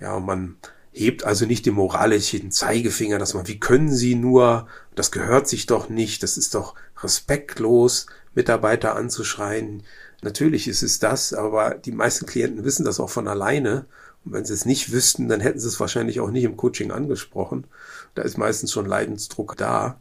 Ja, 0.00 0.16
und 0.16 0.26
man 0.26 0.56
hebt 0.92 1.24
also 1.24 1.46
nicht 1.46 1.64
den 1.64 1.74
moralischen 1.74 2.50
Zeigefinger, 2.50 3.18
dass 3.18 3.32
man, 3.32 3.48
wie 3.48 3.58
können 3.58 3.90
Sie 3.90 4.14
nur, 4.14 4.66
das 4.94 5.10
gehört 5.10 5.48
sich 5.48 5.64
doch 5.64 5.88
nicht, 5.88 6.22
das 6.22 6.36
ist 6.36 6.54
doch 6.54 6.74
respektlos, 7.02 8.06
Mitarbeiter 8.34 8.96
anzuschreien. 8.96 9.82
Natürlich 10.22 10.68
ist 10.68 10.82
es 10.82 10.98
das, 10.98 11.34
aber 11.34 11.74
die 11.74 11.92
meisten 11.92 12.26
Klienten 12.26 12.64
wissen 12.64 12.84
das 12.84 13.00
auch 13.00 13.10
von 13.10 13.28
alleine. 13.28 13.86
Und 14.24 14.32
wenn 14.32 14.44
sie 14.44 14.54
es 14.54 14.64
nicht 14.64 14.92
wüssten, 14.92 15.28
dann 15.28 15.40
hätten 15.40 15.58
sie 15.58 15.68
es 15.68 15.80
wahrscheinlich 15.80 16.20
auch 16.20 16.30
nicht 16.30 16.44
im 16.44 16.56
Coaching 16.56 16.92
angesprochen. 16.92 17.66
Da 18.14 18.22
ist 18.22 18.38
meistens 18.38 18.72
schon 18.72 18.86
Leidensdruck 18.86 19.56
da. 19.56 19.98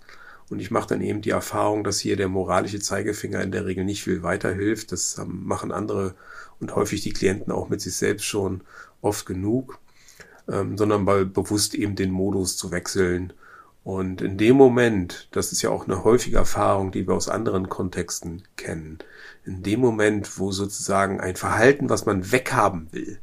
Und 0.49 0.59
ich 0.59 0.69
mache 0.69 0.89
dann 0.89 1.01
eben 1.01 1.21
die 1.21 1.29
Erfahrung, 1.29 1.83
dass 1.83 1.99
hier 1.99 2.17
der 2.17 2.27
moralische 2.27 2.79
Zeigefinger 2.79 3.41
in 3.41 3.51
der 3.51 3.65
Regel 3.65 3.85
nicht 3.85 4.03
viel 4.03 4.21
weiterhilft. 4.21 4.91
Das 4.91 5.19
machen 5.25 5.71
andere 5.71 6.13
und 6.59 6.75
häufig 6.75 7.01
die 7.01 7.13
Klienten 7.13 7.51
auch 7.51 7.69
mit 7.69 7.81
sich 7.81 7.95
selbst 7.95 8.25
schon 8.25 8.61
oft 9.01 9.25
genug, 9.25 9.79
ähm, 10.47 10.77
sondern 10.77 11.03
mal 11.03 11.25
bewusst 11.25 11.73
eben 11.73 11.95
den 11.95 12.11
Modus 12.11 12.57
zu 12.57 12.71
wechseln. 12.71 13.33
Und 13.83 14.21
in 14.21 14.37
dem 14.37 14.57
Moment, 14.57 15.27
das 15.31 15.51
ist 15.51 15.63
ja 15.63 15.71
auch 15.71 15.87
eine 15.87 16.03
häufige 16.03 16.37
Erfahrung, 16.37 16.91
die 16.91 17.07
wir 17.07 17.15
aus 17.15 17.29
anderen 17.29 17.67
Kontexten 17.67 18.43
kennen, 18.55 18.99
in 19.43 19.63
dem 19.63 19.79
Moment, 19.79 20.37
wo 20.37 20.51
sozusagen 20.51 21.19
ein 21.19 21.35
Verhalten, 21.35 21.89
was 21.89 22.05
man 22.05 22.31
weghaben 22.31 22.89
will, 22.91 23.19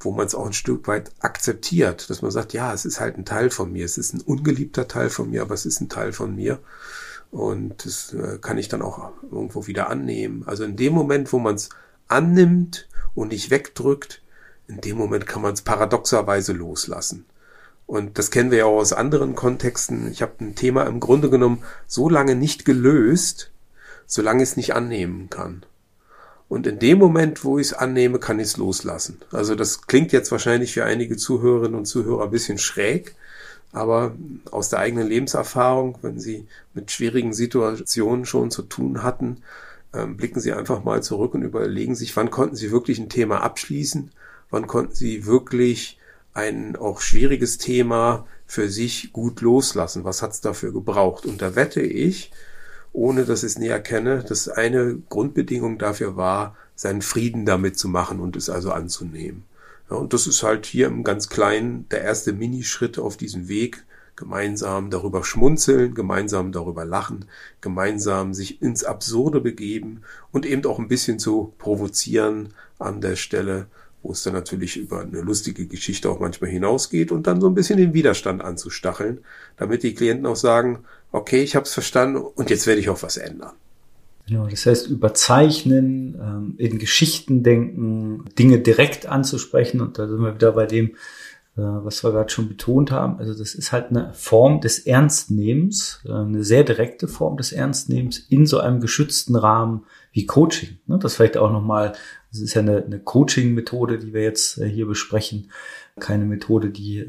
wo 0.00 0.12
man 0.12 0.26
es 0.26 0.34
auch 0.34 0.46
ein 0.46 0.54
Stück 0.54 0.88
weit 0.88 1.10
akzeptiert, 1.20 2.08
dass 2.08 2.22
man 2.22 2.30
sagt, 2.30 2.54
ja, 2.54 2.72
es 2.72 2.86
ist 2.86 3.00
halt 3.00 3.18
ein 3.18 3.26
Teil 3.26 3.50
von 3.50 3.70
mir, 3.70 3.84
es 3.84 3.98
ist 3.98 4.14
ein 4.14 4.22
ungeliebter 4.22 4.88
Teil 4.88 5.10
von 5.10 5.30
mir, 5.30 5.42
aber 5.42 5.54
es 5.54 5.66
ist 5.66 5.80
ein 5.82 5.90
Teil 5.90 6.12
von 6.14 6.34
mir 6.34 6.58
und 7.30 7.84
das 7.84 8.14
äh, 8.14 8.38
kann 8.40 8.58
ich 8.58 8.68
dann 8.68 8.82
auch 8.82 9.10
irgendwo 9.30 9.66
wieder 9.66 9.90
annehmen. 9.90 10.44
Also 10.46 10.64
in 10.64 10.76
dem 10.76 10.94
Moment, 10.94 11.32
wo 11.32 11.38
man 11.38 11.54
es 11.56 11.68
annimmt 12.08 12.88
und 13.14 13.28
nicht 13.28 13.50
wegdrückt, 13.50 14.22
in 14.68 14.80
dem 14.80 14.96
Moment 14.96 15.26
kann 15.26 15.42
man 15.42 15.52
es 15.52 15.62
paradoxerweise 15.62 16.52
loslassen. 16.52 17.26
Und 17.86 18.18
das 18.18 18.30
kennen 18.30 18.50
wir 18.50 18.58
ja 18.58 18.64
auch 18.64 18.78
aus 18.78 18.92
anderen 18.92 19.34
Kontexten. 19.34 20.10
Ich 20.10 20.22
habe 20.22 20.32
ein 20.40 20.54
Thema 20.54 20.84
im 20.84 21.00
Grunde 21.00 21.30
genommen 21.30 21.62
so 21.86 22.08
lange 22.08 22.34
nicht 22.34 22.64
gelöst, 22.64 23.50
solange 24.06 24.42
ich 24.42 24.50
es 24.50 24.56
nicht 24.56 24.74
annehmen 24.74 25.28
kann. 25.30 25.64
Und 26.48 26.66
in 26.66 26.78
dem 26.78 26.98
Moment, 26.98 27.44
wo 27.44 27.58
ich 27.58 27.68
es 27.68 27.72
annehme, 27.72 28.18
kann 28.18 28.38
ich 28.38 28.48
es 28.48 28.56
loslassen. 28.58 29.22
Also 29.30 29.54
das 29.54 29.86
klingt 29.86 30.12
jetzt 30.12 30.30
wahrscheinlich 30.30 30.74
für 30.74 30.84
einige 30.84 31.16
Zuhörerinnen 31.16 31.78
und 31.78 31.86
Zuhörer 31.86 32.24
ein 32.24 32.30
bisschen 32.30 32.58
schräg, 32.58 33.14
aber 33.72 34.14
aus 34.50 34.68
der 34.68 34.80
eigenen 34.80 35.08
Lebenserfahrung, 35.08 35.96
wenn 36.02 36.18
Sie 36.18 36.46
mit 36.74 36.90
schwierigen 36.90 37.32
Situationen 37.32 38.26
schon 38.26 38.50
zu 38.50 38.60
tun 38.62 39.02
hatten, 39.02 39.38
ähm, 39.94 40.18
blicken 40.18 40.40
Sie 40.40 40.52
einfach 40.52 40.84
mal 40.84 41.02
zurück 41.02 41.32
und 41.32 41.42
überlegen 41.42 41.94
sich, 41.94 42.14
wann 42.16 42.30
konnten 42.30 42.56
Sie 42.56 42.70
wirklich 42.70 42.98
ein 42.98 43.08
Thema 43.08 43.42
abschließen, 43.42 44.10
wann 44.50 44.66
konnten 44.66 44.94
Sie 44.94 45.24
wirklich 45.24 45.98
ein 46.34 46.76
auch 46.76 47.00
schwieriges 47.00 47.58
Thema 47.58 48.26
für 48.46 48.68
sich 48.68 49.12
gut 49.12 49.40
loslassen, 49.40 50.04
was 50.04 50.22
hat 50.22 50.32
es 50.32 50.40
dafür 50.40 50.72
gebraucht. 50.72 51.26
Und 51.26 51.42
da 51.42 51.54
wette 51.54 51.82
ich, 51.82 52.32
ohne 52.92 53.24
dass 53.24 53.42
ich 53.42 53.52
es 53.52 53.58
näher 53.58 53.80
kenne, 53.80 54.24
dass 54.26 54.48
eine 54.48 54.98
Grundbedingung 55.08 55.78
dafür 55.78 56.16
war, 56.16 56.56
seinen 56.74 57.02
Frieden 57.02 57.46
damit 57.46 57.78
zu 57.78 57.88
machen 57.88 58.20
und 58.20 58.36
es 58.36 58.50
also 58.50 58.72
anzunehmen. 58.72 59.44
Ja, 59.90 59.96
und 59.96 60.12
das 60.12 60.26
ist 60.26 60.42
halt 60.42 60.66
hier 60.66 60.86
im 60.86 61.04
ganz 61.04 61.28
Kleinen 61.28 61.88
der 61.90 62.02
erste 62.02 62.32
Minischritt 62.32 62.98
auf 62.98 63.16
diesem 63.16 63.48
Weg, 63.48 63.84
gemeinsam 64.16 64.90
darüber 64.90 65.24
schmunzeln, 65.24 65.94
gemeinsam 65.94 66.52
darüber 66.52 66.84
lachen, 66.84 67.24
gemeinsam 67.60 68.34
sich 68.34 68.60
ins 68.60 68.84
Absurde 68.84 69.40
begeben 69.40 70.02
und 70.30 70.46
eben 70.46 70.64
auch 70.66 70.78
ein 70.78 70.88
bisschen 70.88 71.18
zu 71.18 71.54
provozieren 71.58 72.50
an 72.78 73.00
der 73.00 73.16
Stelle, 73.16 73.66
wo 74.02 74.12
es 74.12 74.22
dann 74.22 74.34
natürlich 74.34 74.76
über 74.76 75.00
eine 75.00 75.20
lustige 75.20 75.66
Geschichte 75.66 76.10
auch 76.10 76.20
manchmal 76.20 76.50
hinausgeht 76.50 77.12
und 77.12 77.26
dann 77.26 77.40
so 77.40 77.48
ein 77.48 77.54
bisschen 77.54 77.78
den 77.78 77.94
Widerstand 77.94 78.42
anzustacheln, 78.42 79.20
damit 79.56 79.82
die 79.82 79.94
Klienten 79.94 80.26
auch 80.26 80.36
sagen, 80.36 80.80
okay, 81.12 81.42
ich 81.42 81.54
habe 81.54 81.64
es 81.64 81.74
verstanden 81.74 82.16
und 82.16 82.50
jetzt 82.50 82.66
werde 82.66 82.80
ich 82.80 82.88
auch 82.88 83.02
was 83.02 83.16
ändern. 83.16 83.52
Ja, 84.26 84.46
das 84.46 84.66
heißt, 84.66 84.86
überzeichnen, 84.86 86.14
ähm, 86.20 86.54
in 86.56 86.78
Geschichten 86.78 87.42
denken, 87.42 88.24
Dinge 88.38 88.60
direkt 88.60 89.06
anzusprechen 89.06 89.80
und 89.80 89.98
da 89.98 90.08
sind 90.08 90.20
wir 90.20 90.34
wieder 90.34 90.52
bei 90.52 90.66
dem, 90.66 90.92
äh, 91.56 91.60
was 91.60 92.02
wir 92.04 92.12
gerade 92.12 92.30
schon 92.30 92.48
betont 92.48 92.90
haben. 92.90 93.18
Also 93.18 93.34
das 93.34 93.54
ist 93.54 93.72
halt 93.72 93.90
eine 93.90 94.12
Form 94.14 94.60
des 94.60 94.78
Ernstnehmens, 94.78 96.00
äh, 96.06 96.12
eine 96.12 96.44
sehr 96.44 96.64
direkte 96.64 97.08
Form 97.08 97.36
des 97.36 97.52
Ernstnehmens 97.52 98.18
in 98.18 98.46
so 98.46 98.60
einem 98.60 98.80
geschützten 98.80 99.36
Rahmen 99.36 99.84
wie 100.12 100.24
Coaching. 100.24 100.78
Ne? 100.86 100.98
Das 100.98 101.16
vielleicht 101.16 101.36
auch 101.36 101.52
nochmal, 101.52 101.92
das 102.32 102.40
ist 102.40 102.54
ja 102.54 102.62
eine, 102.62 102.84
eine 102.84 102.98
Coaching-Methode, 102.98 103.98
die 103.98 104.12
wir 104.12 104.22
jetzt 104.22 104.58
äh, 104.58 104.68
hier 104.68 104.86
besprechen. 104.86 105.50
Keine 106.00 106.24
Methode, 106.24 106.70
die 106.70 107.04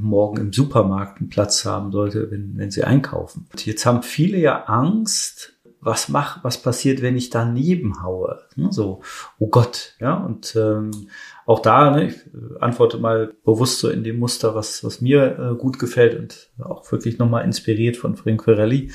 morgen 0.00 0.38
im 0.38 0.52
Supermarkt 0.52 1.20
einen 1.20 1.28
Platz 1.28 1.64
haben 1.64 1.92
sollte, 1.92 2.32
wenn, 2.32 2.54
wenn 2.56 2.72
sie 2.72 2.82
einkaufen. 2.82 3.46
Und 3.52 3.64
jetzt 3.64 3.86
haben 3.86 4.02
viele 4.02 4.38
ja 4.38 4.64
Angst, 4.64 5.54
was 5.84 6.08
mach, 6.08 6.42
was 6.42 6.60
passiert, 6.60 7.02
wenn 7.02 7.16
ich 7.16 7.28
daneben 7.28 8.02
haue? 8.02 8.40
Ne? 8.56 8.68
So, 8.72 9.02
oh 9.38 9.48
Gott, 9.48 9.94
ja. 10.00 10.14
Und 10.14 10.56
ähm, 10.56 11.08
auch 11.44 11.60
da, 11.60 11.90
ne, 11.90 12.08
ich 12.08 12.16
äh, 12.16 12.58
antworte 12.60 12.96
mal 12.96 13.34
bewusst 13.44 13.80
so 13.80 13.90
in 13.90 14.02
dem 14.02 14.18
Muster, 14.18 14.54
was, 14.54 14.82
was 14.82 15.02
mir 15.02 15.38
äh, 15.38 15.54
gut 15.56 15.78
gefällt 15.78 16.18
und 16.18 16.50
auch 16.64 16.90
wirklich 16.90 17.18
nochmal 17.18 17.44
inspiriert 17.44 17.98
von 17.98 18.16
Frank 18.16 18.44
Ferrelli. 18.44 18.90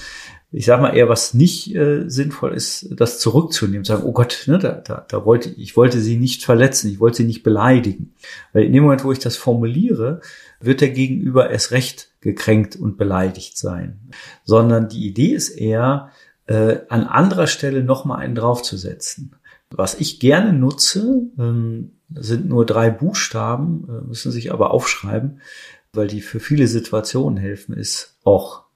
Ich 0.51 0.65
sag 0.65 0.81
mal 0.81 0.95
eher, 0.95 1.09
was 1.09 1.35
nicht 1.35 1.75
äh, 1.75 2.09
sinnvoll 2.09 2.53
ist, 2.53 2.87
das 2.91 3.19
zurückzunehmen, 3.19 3.85
sagen, 3.85 4.03
oh 4.03 4.13
Gott, 4.13 4.45
ne, 4.47 4.57
da, 4.57 4.71
da, 4.71 5.05
da 5.07 5.25
wollte 5.25 5.49
ich 5.49 5.77
wollte 5.77 5.99
sie 5.99 6.17
nicht 6.17 6.43
verletzen, 6.43 6.89
ich 6.89 6.99
wollte 6.99 7.17
sie 7.17 7.25
nicht 7.25 7.43
beleidigen. 7.43 8.15
Weil 8.51 8.63
in 8.63 8.73
dem 8.73 8.83
Moment, 8.83 9.03
wo 9.03 9.11
ich 9.11 9.19
das 9.19 9.35
formuliere, 9.35 10.21
wird 10.59 10.81
der 10.81 10.89
Gegenüber 10.89 11.51
erst 11.51 11.71
recht 11.71 12.09
gekränkt 12.21 12.75
und 12.75 12.97
beleidigt 12.97 13.57
sein. 13.57 13.99
Sondern 14.43 14.89
die 14.89 15.07
Idee 15.07 15.33
ist 15.33 15.49
eher, 15.49 16.09
äh, 16.47 16.79
an 16.89 17.03
anderer 17.03 17.47
Stelle 17.47 17.83
nochmal 17.83 18.19
einen 18.19 18.33
draufzusetzen. 18.33 19.35
Was 19.69 19.99
ich 19.99 20.19
gerne 20.19 20.51
nutze, 20.51 21.27
ähm, 21.37 21.91
sind 22.15 22.49
nur 22.49 22.65
drei 22.65 22.89
Buchstaben, 22.89 23.87
äh, 23.87 24.07
müssen 24.07 24.31
sich 24.31 24.51
aber 24.51 24.71
aufschreiben, 24.71 25.41
weil 25.93 26.07
die 26.07 26.21
für 26.21 26.39
viele 26.39 26.67
Situationen 26.67 27.37
helfen, 27.37 27.75
ist 27.75 28.17
Och. 28.25 28.68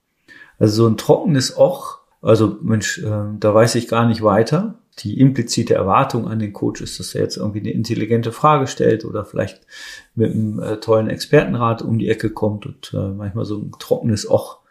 Also 0.63 0.83
so 0.83 0.89
ein 0.89 0.95
trockenes 0.95 1.57
Och, 1.57 1.99
also 2.21 2.57
Mensch, 2.61 2.99
äh, 2.99 3.37
da 3.37 3.53
weiß 3.53 3.75
ich 3.75 3.89
gar 3.89 4.07
nicht 4.07 4.23
weiter. 4.23 4.75
Die 4.99 5.19
implizite 5.19 5.73
Erwartung 5.73 6.25
an 6.25 6.39
den 6.39 6.53
Coach 6.53 6.79
ist, 6.79 7.01
dass 7.01 7.13
er 7.13 7.23
jetzt 7.23 7.35
irgendwie 7.35 7.59
eine 7.59 7.71
intelligente 7.71 8.31
Frage 8.31 8.67
stellt 8.67 9.03
oder 9.03 9.25
vielleicht 9.25 9.67
mit 10.15 10.31
einem 10.31 10.61
äh, 10.61 10.77
tollen 10.77 11.09
Expertenrat 11.09 11.81
um 11.81 11.99
die 11.99 12.07
Ecke 12.07 12.29
kommt 12.29 12.65
und 12.65 12.93
äh, 12.93 13.09
manchmal 13.09 13.43
so 13.43 13.57
ein 13.57 13.73
trockenes 13.77 14.31
Och 14.31 14.61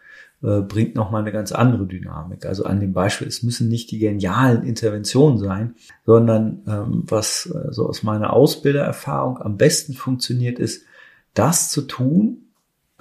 äh, 0.42 0.62
bringt 0.62 0.94
nochmal 0.94 1.20
eine 1.20 1.30
ganz 1.30 1.52
andere 1.52 1.84
Dynamik. 1.84 2.46
Also 2.46 2.64
an 2.64 2.80
dem 2.80 2.94
Beispiel, 2.94 3.28
es 3.28 3.42
müssen 3.42 3.68
nicht 3.68 3.90
die 3.90 3.98
genialen 3.98 4.62
Interventionen 4.62 5.36
sein, 5.36 5.74
sondern 6.06 6.62
ähm, 6.66 7.02
was 7.06 7.44
äh, 7.54 7.70
so 7.70 7.86
aus 7.86 8.02
meiner 8.02 8.32
Ausbildererfahrung 8.32 9.42
am 9.42 9.58
besten 9.58 9.92
funktioniert, 9.92 10.58
ist, 10.58 10.86
das 11.34 11.70
zu 11.70 11.82
tun, 11.82 12.46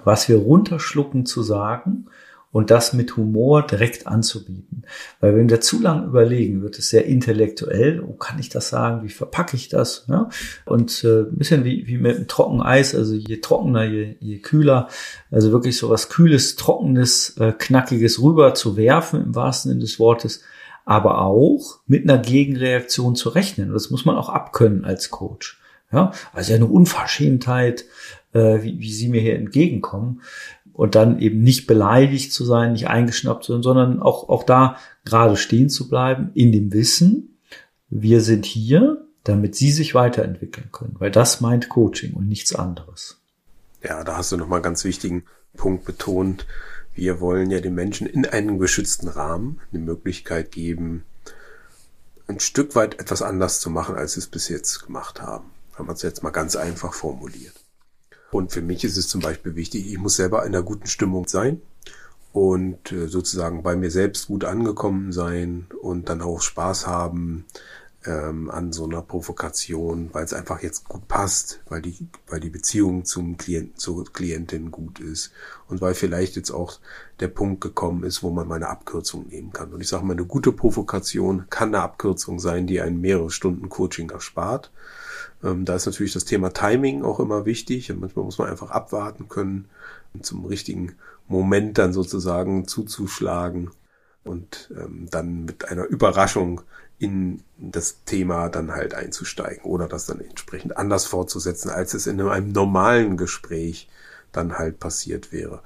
was 0.04 0.28
wir 0.28 0.36
runterschlucken 0.36 1.24
zu 1.24 1.42
sagen 1.42 2.04
und 2.52 2.70
das 2.70 2.92
mit 2.92 3.16
Humor 3.16 3.66
direkt 3.66 4.06
anzubieten. 4.06 4.82
Weil 5.20 5.34
wenn 5.34 5.48
wir 5.48 5.62
zu 5.62 5.80
lange 5.80 6.06
überlegen, 6.06 6.62
wird 6.62 6.78
es 6.78 6.90
sehr 6.90 7.06
intellektuell. 7.06 8.02
Oh, 8.02 8.12
kann 8.12 8.38
ich 8.38 8.50
das 8.50 8.68
sagen? 8.68 9.02
Wie 9.02 9.08
verpacke 9.08 9.56
ich 9.56 9.70
das? 9.70 10.04
Ja? 10.08 10.28
Und 10.66 11.02
äh, 11.02 11.22
ein 11.22 11.38
bisschen 11.38 11.64
wie, 11.64 11.86
wie 11.86 11.96
mit 11.96 12.16
einem 12.16 12.28
Trockeneis, 12.28 12.94
also 12.94 13.14
je 13.14 13.38
trockener, 13.38 13.84
je, 13.84 14.16
je 14.20 14.38
kühler, 14.38 14.88
also 15.30 15.50
wirklich 15.50 15.78
so 15.78 15.88
was 15.88 16.10
Kühles, 16.10 16.56
Trockenes, 16.56 17.38
äh, 17.38 17.52
Knackiges 17.56 18.20
rüber 18.20 18.52
zu 18.52 18.76
werfen, 18.76 19.24
im 19.24 19.34
wahrsten 19.34 19.70
Sinne 19.70 19.80
des 19.80 19.98
Wortes, 19.98 20.42
aber 20.84 21.22
auch 21.22 21.78
mit 21.86 22.02
einer 22.02 22.18
Gegenreaktion 22.18 23.16
zu 23.16 23.30
rechnen. 23.30 23.72
Das 23.72 23.90
muss 23.90 24.04
man 24.04 24.16
auch 24.16 24.28
abkönnen 24.28 24.84
als 24.84 25.10
Coach. 25.10 25.58
Ja, 25.90 26.12
also 26.32 26.54
eine 26.54 26.66
Unverschämtheit, 26.66 27.84
äh, 28.32 28.62
wie, 28.62 28.78
wie 28.80 28.92
Sie 28.92 29.08
mir 29.08 29.20
hier 29.20 29.36
entgegenkommen 29.36 30.22
und 30.72 30.94
dann 30.94 31.18
eben 31.18 31.42
nicht 31.42 31.66
beleidigt 31.66 32.32
zu 32.32 32.44
sein, 32.44 32.72
nicht 32.72 32.88
eingeschnappt 32.88 33.44
zu 33.44 33.52
sein, 33.52 33.62
sondern 33.62 34.00
auch, 34.00 34.28
auch 34.28 34.44
da 34.44 34.76
gerade 35.04 35.36
stehen 35.36 35.68
zu 35.68 35.88
bleiben, 35.88 36.30
in 36.34 36.52
dem 36.52 36.72
Wissen, 36.72 37.38
wir 37.90 38.20
sind 38.22 38.46
hier, 38.46 39.04
damit 39.24 39.54
sie 39.54 39.70
sich 39.70 39.94
weiterentwickeln 39.94 40.70
können, 40.72 40.96
weil 40.98 41.10
das 41.10 41.40
meint 41.40 41.68
Coaching 41.68 42.14
und 42.14 42.28
nichts 42.28 42.54
anderes. 42.54 43.20
Ja, 43.82 44.02
da 44.04 44.16
hast 44.16 44.32
du 44.32 44.36
nochmal 44.36 44.58
einen 44.58 44.64
ganz 44.64 44.84
wichtigen 44.84 45.24
Punkt 45.56 45.84
betont. 45.84 46.46
Wir 46.94 47.20
wollen 47.20 47.50
ja 47.50 47.60
den 47.60 47.74
Menschen 47.74 48.06
in 48.06 48.26
einem 48.26 48.58
geschützten 48.58 49.08
Rahmen 49.08 49.60
eine 49.72 49.82
Möglichkeit 49.82 50.52
geben, 50.52 51.04
ein 52.28 52.40
Stück 52.40 52.74
weit 52.74 52.98
etwas 53.00 53.22
anders 53.22 53.60
zu 53.60 53.70
machen, 53.70 53.96
als 53.96 54.14
sie 54.14 54.20
es 54.20 54.26
bis 54.26 54.48
jetzt 54.48 54.86
gemacht 54.86 55.20
haben. 55.20 55.50
Wenn 55.76 55.86
man 55.86 55.96
es 55.96 56.02
jetzt 56.02 56.22
mal 56.22 56.30
ganz 56.30 56.56
einfach 56.56 56.94
formuliert. 56.94 57.61
Und 58.32 58.50
für 58.50 58.62
mich 58.62 58.82
ist 58.82 58.96
es 58.96 59.08
zum 59.08 59.20
Beispiel 59.20 59.56
wichtig, 59.56 59.92
ich 59.92 59.98
muss 59.98 60.16
selber 60.16 60.40
in 60.46 60.54
einer 60.54 60.64
guten 60.64 60.86
Stimmung 60.86 61.28
sein 61.28 61.60
und 62.32 62.90
äh, 62.90 63.06
sozusagen 63.06 63.62
bei 63.62 63.76
mir 63.76 63.90
selbst 63.90 64.28
gut 64.28 64.44
angekommen 64.44 65.12
sein 65.12 65.66
und 65.82 66.08
dann 66.08 66.22
auch 66.22 66.40
Spaß 66.40 66.86
haben 66.86 67.44
ähm, 68.06 68.50
an 68.50 68.72
so 68.72 68.84
einer 68.84 69.02
Provokation, 69.02 70.08
weil 70.12 70.24
es 70.24 70.32
einfach 70.32 70.62
jetzt 70.62 70.88
gut 70.88 71.06
passt, 71.08 71.60
weil 71.68 71.82
die, 71.82 72.08
weil 72.26 72.40
die 72.40 72.48
Beziehung 72.48 73.04
zum 73.04 73.36
Klienten, 73.36 73.76
zur 73.76 74.10
Klientin 74.10 74.70
gut 74.70 74.98
ist 74.98 75.30
und 75.68 75.82
weil 75.82 75.92
vielleicht 75.92 76.34
jetzt 76.34 76.52
auch 76.52 76.80
der 77.20 77.28
Punkt 77.28 77.60
gekommen 77.60 78.02
ist, 78.02 78.22
wo 78.22 78.30
man 78.30 78.48
meine 78.48 78.70
Abkürzung 78.70 79.28
nehmen 79.28 79.52
kann. 79.52 79.74
Und 79.74 79.82
ich 79.82 79.88
sage 79.88 80.06
mal, 80.06 80.14
eine 80.14 80.24
gute 80.24 80.52
Provokation 80.52 81.44
kann 81.50 81.74
eine 81.74 81.84
Abkürzung 81.84 82.40
sein, 82.40 82.66
die 82.66 82.80
einen 82.80 83.02
mehrere 83.02 83.30
Stunden 83.30 83.68
Coaching 83.68 84.08
erspart. 84.08 84.70
Ähm, 85.42 85.64
da 85.64 85.76
ist 85.76 85.86
natürlich 85.86 86.12
das 86.12 86.24
Thema 86.24 86.50
Timing 86.50 87.02
auch 87.02 87.20
immer 87.20 87.46
wichtig. 87.46 87.90
Und 87.90 88.00
manchmal 88.00 88.24
muss 88.24 88.38
man 88.38 88.48
einfach 88.48 88.70
abwarten 88.70 89.28
können, 89.28 89.68
zum 90.20 90.44
richtigen 90.44 90.96
Moment 91.28 91.78
dann 91.78 91.92
sozusagen 91.92 92.66
zuzuschlagen 92.66 93.70
und 94.24 94.72
ähm, 94.76 95.08
dann 95.10 95.44
mit 95.44 95.68
einer 95.68 95.84
Überraschung 95.84 96.62
in 96.98 97.42
das 97.58 98.04
Thema 98.04 98.48
dann 98.48 98.72
halt 98.72 98.94
einzusteigen 98.94 99.64
oder 99.64 99.88
das 99.88 100.06
dann 100.06 100.20
entsprechend 100.20 100.76
anders 100.76 101.06
fortzusetzen, 101.06 101.70
als 101.70 101.94
es 101.94 102.06
in 102.06 102.20
einem 102.20 102.52
normalen 102.52 103.16
Gespräch 103.16 103.88
dann 104.30 104.58
halt 104.58 104.78
passiert 104.78 105.32
wäre. 105.32 105.62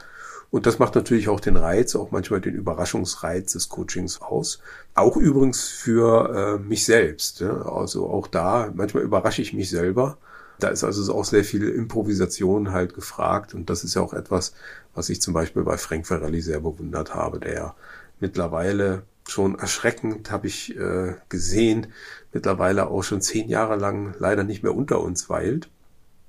Und 0.51 0.67
das 0.67 0.79
macht 0.79 0.95
natürlich 0.95 1.29
auch 1.29 1.41
den 1.41 1.57
Reiz, 1.57 1.97
auch 1.97 2.11
manchmal 2.11 2.41
den 2.41 2.55
Überraschungsreiz 2.55 3.53
des 3.53 3.69
Coachings 3.69 4.21
aus. 4.21 4.61
Auch 4.95 5.17
übrigens 5.17 5.65
für 5.65 6.59
äh, 6.59 6.63
mich 6.63 6.85
selbst. 6.85 7.41
Ja? 7.41 7.63
Also 7.63 8.09
auch 8.09 8.27
da, 8.27 8.71
manchmal 8.75 9.03
überrasche 9.03 9.43
ich 9.43 9.53
mich 9.53 9.71
selber. 9.71 10.19
Da 10.59 10.69
ist 10.69 10.85
also 10.85 11.15
auch 11.15 11.25
sehr 11.25 11.45
viel 11.45 11.69
Improvisation 11.69 12.73
halt 12.73 12.95
gefragt. 12.95 13.55
Und 13.55 13.69
das 13.69 13.85
ist 13.85 13.95
ja 13.95 14.03
auch 14.03 14.15
etwas, 14.15 14.55
was 14.95 15.09
ich 15.09 15.21
zum 15.21 15.35
Beispiel 15.35 15.63
bei 15.63 15.77
Frank 15.77 16.07
Ferrelli 16.07 16.41
sehr 16.41 16.61
bewundert 16.61 17.15
habe, 17.15 17.41
der 17.41 17.75
mittlerweile 18.21 19.03
schon 19.29 19.59
erschreckend, 19.59 20.31
habe 20.31 20.47
ich 20.47 20.77
äh, 20.77 21.15
gesehen, 21.29 21.89
mittlerweile 22.33 22.89
auch 22.89 23.03
schon 23.03 23.21
zehn 23.21 23.49
Jahre 23.49 23.77
lang 23.77 24.15
leider 24.19 24.45
nicht 24.45 24.63
mehr 24.63 24.75
unter 24.75 25.01
uns 25.01 25.29
weilt. 25.29 25.69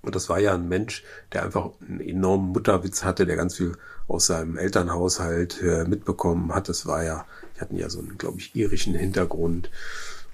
Und 0.07 0.15
das 0.15 0.29
war 0.29 0.39
ja 0.39 0.53
ein 0.53 0.69
Mensch, 0.69 1.03
der 1.33 1.43
einfach 1.43 1.71
einen 1.85 1.99
enormen 1.99 2.53
Mutterwitz 2.53 3.03
hatte, 3.03 3.25
der 3.25 3.35
ganz 3.35 3.55
viel 3.55 3.73
aus 4.07 4.27
seinem 4.27 4.57
Elternhaushalt 4.57 5.61
äh, 5.61 5.83
mitbekommen 5.83 6.55
hat. 6.55 6.69
Das 6.69 6.85
war 6.85 7.03
ja, 7.03 7.25
die 7.53 7.59
hatten 7.59 7.75
ja 7.75 7.89
so 7.89 7.99
einen, 7.99 8.17
glaube 8.17 8.39
ich, 8.39 8.55
irischen 8.55 8.95
Hintergrund. 8.95 9.69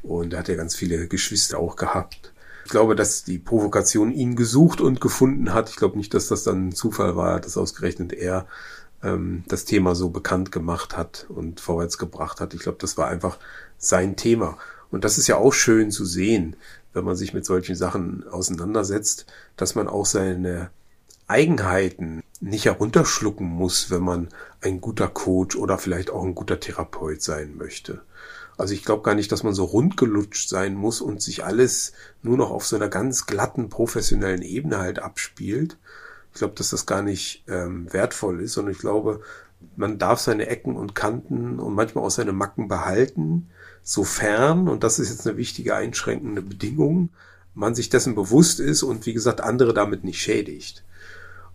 Und 0.04 0.34
er 0.34 0.40
hat 0.40 0.48
ja 0.48 0.54
ganz 0.54 0.76
viele 0.76 1.08
Geschwister 1.08 1.58
auch 1.58 1.76
gehabt. 1.76 2.34
Ich 2.66 2.70
glaube, 2.70 2.96
dass 2.96 3.24
die 3.24 3.40
Provokation 3.40 4.12
ihn 4.12 4.36
gesucht 4.36 4.80
und 4.80 5.02
gefunden 5.02 5.56
hat. 5.56 5.72
Ich 5.72 5.78
glaube 5.78 5.98
nicht, 5.98 6.14
dass 6.14 6.28
das 6.28 6.44
dann 6.44 6.68
ein 6.68 6.72
Zufall 6.72 7.16
war, 7.16 7.40
dass 7.40 7.58
ausgerechnet 7.58 8.14
er 8.14 8.46
ähm, 9.02 9.44
das 9.48 9.66
Thema 9.66 9.96
so 9.96 10.12
bekannt 10.12 10.52
gemacht 10.52 10.96
hat 10.96 11.26
und 11.30 11.62
vorwärts 11.62 11.98
gebracht 11.98 12.42
hat. 12.42 12.54
Ich 12.54 12.60
glaube, 12.60 12.78
das 12.80 12.96
war 12.96 13.08
einfach 13.08 13.40
sein 13.80 14.18
Thema. 14.18 14.56
Und 14.92 15.04
das 15.04 15.18
ist 15.18 15.26
ja 15.26 15.38
auch 15.38 15.54
schön 15.54 15.90
zu 15.90 16.06
sehen, 16.06 16.58
wenn 16.94 17.06
man 17.06 17.16
sich 17.16 17.34
mit 17.34 17.46
solchen 17.46 17.76
Sachen 17.76 18.28
auseinandersetzt, 18.28 19.26
dass 19.58 19.76
man 19.76 19.88
auch 19.88 20.06
seine 20.06 20.70
Eigenheiten 21.28 22.24
nicht 22.40 22.66
herunterschlucken 22.66 23.48
muss, 23.48 23.90
wenn 23.90 24.04
man 24.04 24.28
ein 24.62 24.82
guter 24.82 25.08
Coach 25.08 25.56
oder 25.56 25.78
vielleicht 25.78 26.10
auch 26.10 26.24
ein 26.24 26.36
guter 26.36 26.60
Therapeut 26.60 27.22
sein 27.22 27.56
möchte. 27.58 28.02
Also 28.58 28.74
ich 28.74 28.84
glaube 28.84 29.02
gar 29.02 29.16
nicht, 29.16 29.32
dass 29.32 29.44
man 29.44 29.54
so 29.54 29.64
rundgelutscht 29.64 30.50
sein 30.50 30.76
muss 30.76 31.02
und 31.02 31.22
sich 31.22 31.44
alles 31.44 31.94
nur 32.22 32.38
noch 32.38 32.52
auf 32.52 32.66
so 32.66 32.76
einer 32.76 32.90
ganz 32.90 33.26
glatten 33.26 33.70
professionellen 33.70 34.42
Ebene 34.42 34.78
halt 34.78 35.00
abspielt. 35.00 35.78
Ich 36.34 36.40
glaube, 36.40 36.56
dass 36.56 36.70
das 36.70 36.86
gar 36.86 37.02
nicht 37.02 37.44
ähm, 37.48 37.92
wertvoll 37.92 38.42
ist, 38.42 38.54
sondern 38.54 38.74
ich 38.74 38.80
glaube, 38.80 39.22
man 39.76 39.98
darf 39.98 40.20
seine 40.20 40.48
Ecken 40.48 40.76
und 40.76 40.94
Kanten 40.94 41.60
und 41.60 41.74
manchmal 41.74 42.04
auch 42.04 42.12
seine 42.12 42.34
Macken 42.34 42.68
behalten, 42.68 43.50
sofern, 43.84 44.68
und 44.68 44.84
das 44.84 45.00
ist 45.00 45.10
jetzt 45.10 45.28
eine 45.28 45.38
wichtige 45.38 45.76
einschränkende 45.76 46.42
Bedingung, 46.42 47.10
man 47.54 47.76
sich 47.76 47.90
dessen 47.90 48.16
bewusst 48.16 48.60
ist 48.60 48.84
und 48.84 49.06
wie 49.06 49.14
gesagt 49.14 49.42
andere 49.42 49.74
damit 49.74 50.04
nicht 50.04 50.20
schädigt. 50.20 50.84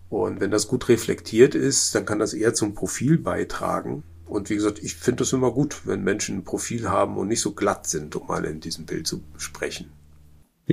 Und 0.09 0.39
wenn 0.39 0.51
das 0.51 0.67
gut 0.67 0.89
reflektiert 0.89 1.55
ist, 1.55 1.93
dann 1.93 2.05
kann 2.05 2.19
das 2.19 2.33
eher 2.33 2.53
zum 2.53 2.73
Profil 2.73 3.17
beitragen. 3.17 4.03
Und 4.25 4.49
wie 4.49 4.55
gesagt, 4.55 4.79
ich 4.79 4.95
finde 4.95 5.23
das 5.23 5.33
immer 5.33 5.51
gut, 5.51 5.81
wenn 5.85 6.03
Menschen 6.03 6.37
ein 6.37 6.43
Profil 6.43 6.89
haben 6.89 7.17
und 7.17 7.27
nicht 7.27 7.41
so 7.41 7.53
glatt 7.53 7.87
sind, 7.87 8.15
um 8.15 8.27
mal 8.27 8.45
in 8.45 8.59
diesem 8.59 8.85
Bild 8.85 9.07
zu 9.07 9.23
sprechen. 9.37 9.91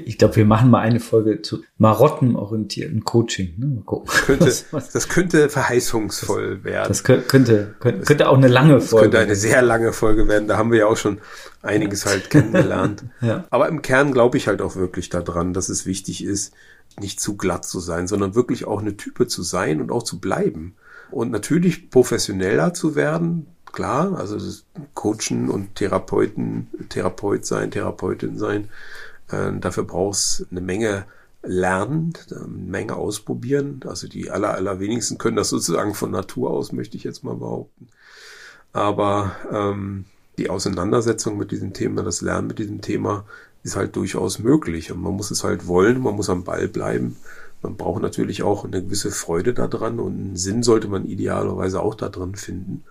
Ich 0.04 0.18
glaube, 0.18 0.36
wir 0.36 0.44
machen 0.44 0.70
mal 0.70 0.80
eine 0.80 1.00
Folge 1.00 1.40
zu 1.40 1.62
marottenorientierten 1.78 3.04
Coaching. 3.04 3.54
Ne? 3.56 3.66
Mal 3.66 3.84
gucken. 3.84 4.10
Könnte, 4.26 4.46
was, 4.46 4.66
was, 4.72 4.90
das 4.90 5.08
könnte 5.08 5.48
verheißungsvoll 5.48 6.56
das, 6.56 6.64
werden. 6.64 6.88
Das 6.88 7.02
könnte, 7.02 7.74
könnte, 7.78 8.04
könnte 8.04 8.28
auch 8.28 8.36
eine 8.36 8.48
lange 8.48 8.80
Folge. 8.80 9.10
Das 9.10 9.18
könnte 9.18 9.18
eine 9.18 9.36
sehr 9.36 9.62
lange 9.62 9.92
Folge 9.92 10.28
werden. 10.28 10.48
Da 10.48 10.58
haben 10.58 10.70
wir 10.70 10.80
ja 10.80 10.86
auch 10.86 10.98
schon 10.98 11.18
einiges 11.62 12.04
halt 12.04 12.28
kennengelernt. 12.28 13.04
ja. 13.22 13.44
Aber 13.50 13.68
im 13.68 13.80
Kern 13.80 14.12
glaube 14.12 14.36
ich 14.36 14.48
halt 14.48 14.60
auch 14.60 14.76
wirklich 14.76 15.08
daran, 15.08 15.54
dass 15.54 15.70
es 15.70 15.86
wichtig 15.86 16.22
ist, 16.22 16.52
nicht 17.00 17.20
zu 17.20 17.36
glatt 17.36 17.64
zu 17.64 17.80
sein, 17.80 18.06
sondern 18.06 18.34
wirklich 18.34 18.66
auch 18.66 18.80
eine 18.80 18.96
Type 18.96 19.26
zu 19.26 19.42
sein 19.42 19.80
und 19.80 19.90
auch 19.90 20.02
zu 20.02 20.20
bleiben. 20.20 20.76
Und 21.10 21.30
natürlich 21.30 21.90
professioneller 21.90 22.74
zu 22.74 22.94
werden, 22.94 23.46
klar, 23.72 24.18
also 24.18 24.38
Coachen 24.94 25.48
und 25.50 25.74
Therapeuten, 25.74 26.68
Therapeut 26.88 27.44
sein, 27.44 27.70
Therapeutin 27.70 28.38
sein, 28.38 28.68
dafür 29.28 29.84
brauchst 29.84 30.46
eine 30.50 30.60
Menge 30.60 31.06
lernen, 31.42 32.12
eine 32.30 32.46
Menge 32.46 32.96
ausprobieren. 32.96 33.80
Also 33.86 34.08
die 34.08 34.30
aller, 34.30 34.54
allerwenigsten 34.54 35.18
können 35.18 35.36
das 35.36 35.48
sozusagen 35.48 35.94
von 35.94 36.10
Natur 36.10 36.50
aus, 36.50 36.72
möchte 36.72 36.96
ich 36.96 37.04
jetzt 37.04 37.24
mal 37.24 37.36
behaupten. 37.36 37.88
Aber 38.72 39.36
ähm, 39.52 40.04
die 40.38 40.50
Auseinandersetzung 40.50 41.38
mit 41.38 41.50
diesem 41.50 41.72
Thema, 41.72 42.02
das 42.02 42.20
Lernen 42.20 42.48
mit 42.48 42.58
diesem 42.58 42.82
Thema 42.82 43.24
ist 43.62 43.76
halt 43.76 43.96
durchaus 43.96 44.38
möglich. 44.38 44.92
Und 44.92 45.00
man 45.00 45.14
muss 45.14 45.30
es 45.30 45.44
halt 45.44 45.66
wollen, 45.66 46.00
man 46.00 46.14
muss 46.14 46.30
am 46.30 46.44
Ball 46.44 46.68
bleiben. 46.68 47.16
Man 47.62 47.76
braucht 47.76 48.02
natürlich 48.02 48.42
auch 48.42 48.64
eine 48.64 48.82
gewisse 48.82 49.10
Freude 49.10 49.54
daran 49.54 49.98
und 49.98 50.14
einen 50.14 50.36
Sinn 50.36 50.62
sollte 50.62 50.88
man 50.88 51.06
idealerweise 51.06 51.80
auch 51.80 51.94
daran 51.94 52.34
finden. 52.34 52.84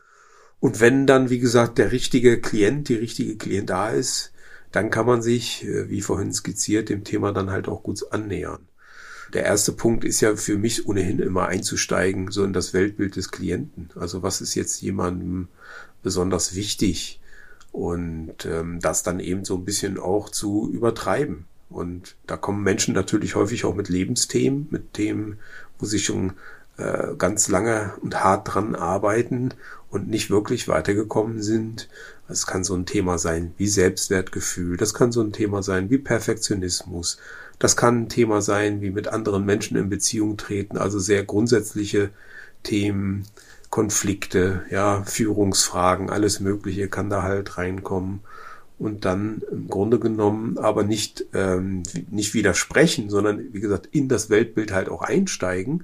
Und 0.60 0.80
wenn 0.80 1.06
dann, 1.06 1.30
wie 1.30 1.40
gesagt, 1.40 1.78
der 1.78 1.92
richtige 1.92 2.42
Klient, 2.42 2.90
die 2.90 2.96
richtige 2.96 3.38
Klient 3.38 3.70
da 3.70 3.90
ist, 3.90 4.32
dann 4.76 4.90
kann 4.90 5.06
man 5.06 5.22
sich, 5.22 5.64
äh, 5.64 5.90
wie 5.90 6.02
vorhin 6.02 6.34
skizziert, 6.34 6.90
dem 6.90 7.04
Thema 7.04 7.32
dann 7.32 7.50
halt 7.50 7.68
auch 7.68 7.82
gut 7.82 8.12
annähern. 8.12 8.68
Der 9.34 9.44
erste 9.44 9.72
Punkt 9.72 10.04
ist 10.04 10.22
ja 10.22 10.36
für 10.36 10.58
mich 10.58 10.88
ohnehin 10.88 11.20
immer 11.20 11.48
einzusteigen, 11.48 12.30
so 12.30 12.44
in 12.44 12.54
das 12.54 12.74
Weltbild 12.74 13.16
des 13.16 13.32
Klienten. 13.32 13.90
Also 13.96 14.22
was 14.22 14.42
ist 14.42 14.54
jetzt 14.54 14.82
jemandem 14.82 15.48
besonders 16.04 16.56
wichtig? 16.56 17.22
Und 17.72 18.46
ähm, 18.46 18.80
das 18.82 19.04
dann 19.04 19.20
eben 19.20 19.46
so 19.46 19.56
ein 19.56 19.66
bisschen 19.66 19.98
auch 19.98 20.30
zu 20.30 20.70
übertreiben. 20.72 21.46
Und 21.70 22.16
da 22.28 22.38
kommen 22.38 22.64
Menschen 22.64 22.94
natürlich 22.94 23.36
häufig 23.36 23.66
auch 23.66 23.76
mit 23.76 23.90
Lebensthemen, 23.90 24.68
mit 24.72 24.94
Themen, 24.94 25.40
wo 25.80 25.86
sie 25.86 26.00
schon 26.00 26.34
äh, 26.78 27.16
ganz 27.18 27.48
lange 27.48 27.94
und 28.02 28.24
hart 28.24 28.54
dran 28.54 28.76
arbeiten 28.76 29.54
und 29.90 30.10
nicht 30.10 30.30
wirklich 30.30 30.68
weitergekommen 30.68 31.42
sind. 31.42 31.90
Es 32.28 32.48
kann 32.48 32.64
so 32.64 32.74
ein 32.76 32.86
Thema 32.86 33.18
sein 33.20 33.54
wie 33.58 33.68
Selbstwertgefühl, 33.68 34.78
das 34.78 34.94
kann 34.94 35.12
so 35.12 35.22
ein 35.22 35.32
Thema 35.32 35.62
sein 35.62 35.90
wie 35.92 36.00
Perfektionismus, 36.00 37.18
das 37.60 37.78
kann 37.78 38.04
ein 38.04 38.10
Thema 38.10 38.42
sein 38.42 38.82
wie 38.82 38.90
mit 38.90 39.08
anderen 39.08 39.46
Menschen 39.46 39.78
in 39.78 39.90
Beziehung 39.90 40.36
treten, 40.38 40.78
also 40.78 40.98
sehr 40.98 41.24
grundsätzliche 41.24 42.10
Themen, 42.64 43.26
Konflikte, 43.70 44.64
ja, 44.72 45.04
Führungsfragen, 45.04 46.10
alles 46.10 46.40
Mögliche 46.40 46.88
kann 46.88 47.10
da 47.10 47.22
halt 47.22 47.58
reinkommen 47.58 48.22
und 48.80 49.06
dann 49.06 49.44
im 49.52 49.68
Grunde 49.68 50.00
genommen 50.00 50.58
aber 50.58 50.84
nicht, 50.84 51.26
ähm, 51.34 51.84
nicht 52.10 52.34
widersprechen, 52.34 53.10
sondern 53.10 53.54
wie 53.54 53.60
gesagt 53.60 53.90
in 53.92 54.08
das 54.10 54.30
Weltbild 54.30 54.74
halt 54.74 54.90
auch 54.90 55.02
einsteigen 55.02 55.84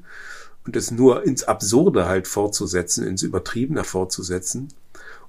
und 0.65 0.75
es 0.75 0.89
nur 0.89 1.23
ins 1.23 1.43
Absurde 1.43 2.07
halt 2.07 2.27
fortzusetzen, 2.27 3.05
ins 3.05 3.23
Übertriebene 3.23 3.83
fortzusetzen 3.83 4.69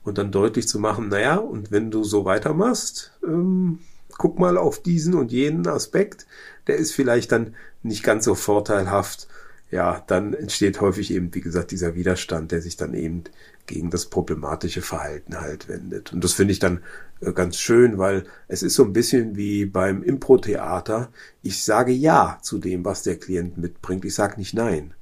und 0.04 0.18
dann 0.18 0.32
deutlich 0.32 0.68
zu 0.68 0.78
machen, 0.78 1.08
naja, 1.08 1.36
und 1.36 1.70
wenn 1.70 1.90
du 1.90 2.04
so 2.04 2.24
weitermachst, 2.24 3.12
ähm, 3.26 3.78
guck 4.18 4.38
mal 4.38 4.56
auf 4.56 4.82
diesen 4.82 5.14
und 5.14 5.32
jenen 5.32 5.66
Aspekt, 5.66 6.26
der 6.66 6.76
ist 6.76 6.92
vielleicht 6.92 7.32
dann 7.32 7.54
nicht 7.82 8.02
ganz 8.02 8.24
so 8.24 8.34
vorteilhaft. 8.34 9.28
Ja, 9.70 10.04
dann 10.06 10.34
entsteht 10.34 10.80
häufig 10.82 11.10
eben, 11.12 11.34
wie 11.34 11.40
gesagt, 11.40 11.70
dieser 11.70 11.94
Widerstand, 11.94 12.52
der 12.52 12.60
sich 12.60 12.76
dann 12.76 12.92
eben 12.92 13.24
gegen 13.66 13.90
das 13.90 14.06
problematische 14.06 14.82
Verhalten 14.82 15.40
halt 15.40 15.66
wendet. 15.68 16.12
Und 16.12 16.22
das 16.22 16.34
finde 16.34 16.52
ich 16.52 16.58
dann 16.58 16.82
äh, 17.20 17.32
ganz 17.32 17.56
schön, 17.56 17.96
weil 17.96 18.24
es 18.48 18.62
ist 18.62 18.74
so 18.74 18.84
ein 18.84 18.92
bisschen 18.92 19.34
wie 19.36 19.64
beim 19.64 20.02
Impro-Theater. 20.02 21.10
Ich 21.42 21.64
sage 21.64 21.92
ja 21.92 22.38
zu 22.42 22.58
dem, 22.58 22.84
was 22.84 23.02
der 23.02 23.18
Klient 23.18 23.56
mitbringt. 23.56 24.04
Ich 24.04 24.14
sage 24.14 24.38
nicht 24.38 24.52
nein 24.52 24.92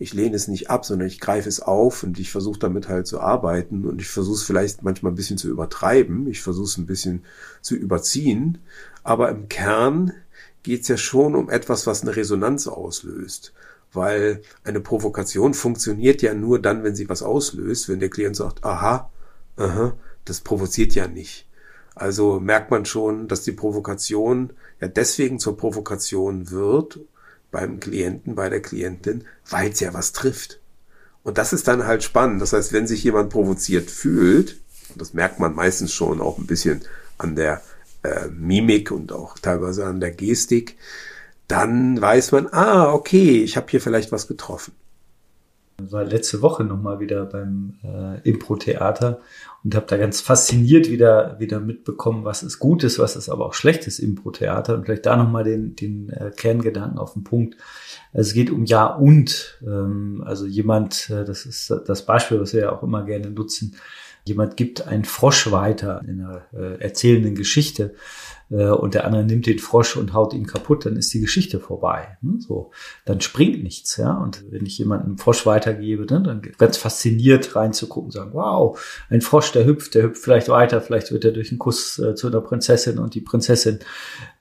ich 0.00 0.14
lehne 0.14 0.34
es 0.34 0.48
nicht 0.48 0.70
ab, 0.70 0.86
sondern 0.86 1.06
ich 1.06 1.20
greife 1.20 1.48
es 1.48 1.60
auf 1.60 2.02
und 2.02 2.18
ich 2.18 2.30
versuche 2.30 2.58
damit 2.58 2.88
halt 2.88 3.06
zu 3.06 3.20
arbeiten 3.20 3.84
und 3.84 4.00
ich 4.00 4.08
versuche 4.08 4.36
es 4.36 4.42
vielleicht 4.42 4.82
manchmal 4.82 5.12
ein 5.12 5.14
bisschen 5.14 5.36
zu 5.36 5.48
übertreiben, 5.48 6.26
ich 6.26 6.40
versuche 6.40 6.64
es 6.64 6.78
ein 6.78 6.86
bisschen 6.86 7.22
zu 7.60 7.76
überziehen, 7.76 8.58
aber 9.04 9.28
im 9.28 9.50
Kern 9.50 10.14
geht 10.62 10.82
es 10.82 10.88
ja 10.88 10.96
schon 10.96 11.34
um 11.34 11.50
etwas, 11.50 11.86
was 11.86 12.00
eine 12.00 12.16
Resonanz 12.16 12.66
auslöst. 12.66 13.52
Weil 13.92 14.40
eine 14.64 14.80
Provokation 14.80 15.52
funktioniert 15.52 16.22
ja 16.22 16.32
nur 16.32 16.62
dann, 16.62 16.82
wenn 16.82 16.94
sie 16.94 17.08
was 17.08 17.22
auslöst, 17.22 17.88
wenn 17.88 18.00
der 18.00 18.08
Klient 18.08 18.36
sagt, 18.36 18.64
aha, 18.64 19.10
aha, 19.56 19.94
das 20.24 20.40
provoziert 20.40 20.94
ja 20.94 21.08
nicht. 21.08 21.46
Also 21.94 22.40
merkt 22.40 22.70
man 22.70 22.86
schon, 22.86 23.28
dass 23.28 23.42
die 23.42 23.52
Provokation 23.52 24.54
ja 24.80 24.88
deswegen 24.88 25.38
zur 25.38 25.58
Provokation 25.58 26.50
wird, 26.50 27.00
beim 27.50 27.80
Klienten, 27.80 28.34
bei 28.34 28.48
der 28.48 28.62
Klientin, 28.62 29.24
weil 29.48 29.70
es 29.70 29.80
ja 29.80 29.92
was 29.94 30.12
trifft. 30.12 30.60
Und 31.22 31.38
das 31.38 31.52
ist 31.52 31.68
dann 31.68 31.86
halt 31.86 32.02
spannend. 32.02 32.40
Das 32.40 32.52
heißt, 32.52 32.72
wenn 32.72 32.86
sich 32.86 33.04
jemand 33.04 33.30
provoziert 33.30 33.90
fühlt, 33.90 34.60
das 34.96 35.14
merkt 35.14 35.38
man 35.38 35.54
meistens 35.54 35.92
schon 35.92 36.20
auch 36.20 36.38
ein 36.38 36.46
bisschen 36.46 36.82
an 37.18 37.36
der 37.36 37.62
äh, 38.02 38.28
Mimik 38.28 38.90
und 38.90 39.12
auch 39.12 39.38
teilweise 39.38 39.84
an 39.84 40.00
der 40.00 40.10
Gestik, 40.10 40.76
dann 41.48 42.00
weiß 42.00 42.32
man, 42.32 42.48
ah, 42.52 42.92
okay, 42.92 43.42
ich 43.42 43.56
habe 43.56 43.66
hier 43.70 43.80
vielleicht 43.80 44.12
was 44.12 44.28
getroffen 44.28 44.72
war 45.90 46.04
letzte 46.04 46.42
Woche 46.42 46.64
nochmal 46.64 47.00
wieder 47.00 47.24
beim 47.26 47.74
äh, 47.82 48.20
Impro-Theater 48.28 49.20
und 49.64 49.74
habe 49.74 49.86
da 49.86 49.96
ganz 49.96 50.20
fasziniert 50.20 50.90
wieder, 50.90 51.38
wieder 51.38 51.60
mitbekommen, 51.60 52.24
was 52.24 52.42
ist 52.42 52.58
Gutes, 52.58 52.98
was 52.98 53.16
ist 53.16 53.28
aber 53.28 53.46
auch 53.46 53.54
schlechtes 53.54 53.98
Impro-Theater 53.98 54.74
und 54.74 54.84
vielleicht 54.84 55.06
da 55.06 55.16
nochmal 55.16 55.44
den, 55.44 55.76
den 55.76 56.10
äh, 56.10 56.30
Kerngedanken 56.34 56.98
auf 56.98 57.14
den 57.14 57.24
Punkt. 57.24 57.56
Es 58.12 58.32
geht 58.32 58.50
um 58.50 58.64
Ja 58.64 58.86
und. 58.86 59.58
Ähm, 59.66 60.22
also 60.24 60.46
jemand, 60.46 61.10
äh, 61.10 61.24
das 61.24 61.46
ist 61.46 61.70
das 61.86 62.06
Beispiel, 62.06 62.40
was 62.40 62.52
wir 62.52 62.60
ja 62.60 62.72
auch 62.72 62.82
immer 62.82 63.04
gerne 63.04 63.30
nutzen, 63.30 63.76
jemand 64.30 64.56
gibt 64.56 64.86
einen 64.86 65.04
Frosch 65.04 65.50
weiter 65.50 66.00
in 66.06 66.22
einer 66.22 66.46
äh, 66.54 66.80
erzählenden 66.80 67.34
Geschichte 67.34 67.94
äh, 68.50 68.68
und 68.68 68.94
der 68.94 69.04
andere 69.04 69.24
nimmt 69.24 69.46
den 69.46 69.58
Frosch 69.58 69.96
und 69.96 70.12
haut 70.12 70.34
ihn 70.34 70.46
kaputt, 70.46 70.86
dann 70.86 70.96
ist 70.96 71.12
die 71.14 71.20
Geschichte 71.20 71.60
vorbei. 71.60 72.18
Ne? 72.20 72.40
So, 72.40 72.70
dann 73.04 73.20
springt 73.20 73.62
nichts, 73.62 73.96
ja. 73.96 74.12
Und 74.12 74.44
wenn 74.50 74.66
ich 74.66 74.78
jemandem 74.78 75.10
einen 75.10 75.18
Frosch 75.18 75.46
weitergebe, 75.46 76.02
ne, 76.02 76.22
dann 76.22 76.42
ganz 76.58 76.76
fasziniert 76.76 77.54
reinzugucken, 77.54 78.10
sagen, 78.10 78.30
wow, 78.32 78.78
ein 79.08 79.20
Frosch, 79.20 79.52
der 79.52 79.66
hüpft, 79.66 79.94
der 79.94 80.04
hüpft 80.04 80.22
vielleicht 80.22 80.48
weiter, 80.48 80.80
vielleicht 80.80 81.12
wird 81.12 81.24
er 81.24 81.32
durch 81.32 81.50
einen 81.50 81.58
Kuss 81.58 81.98
äh, 81.98 82.14
zu 82.14 82.26
einer 82.26 82.40
Prinzessin 82.40 82.98
und 82.98 83.14
die 83.14 83.20
Prinzessin 83.20 83.78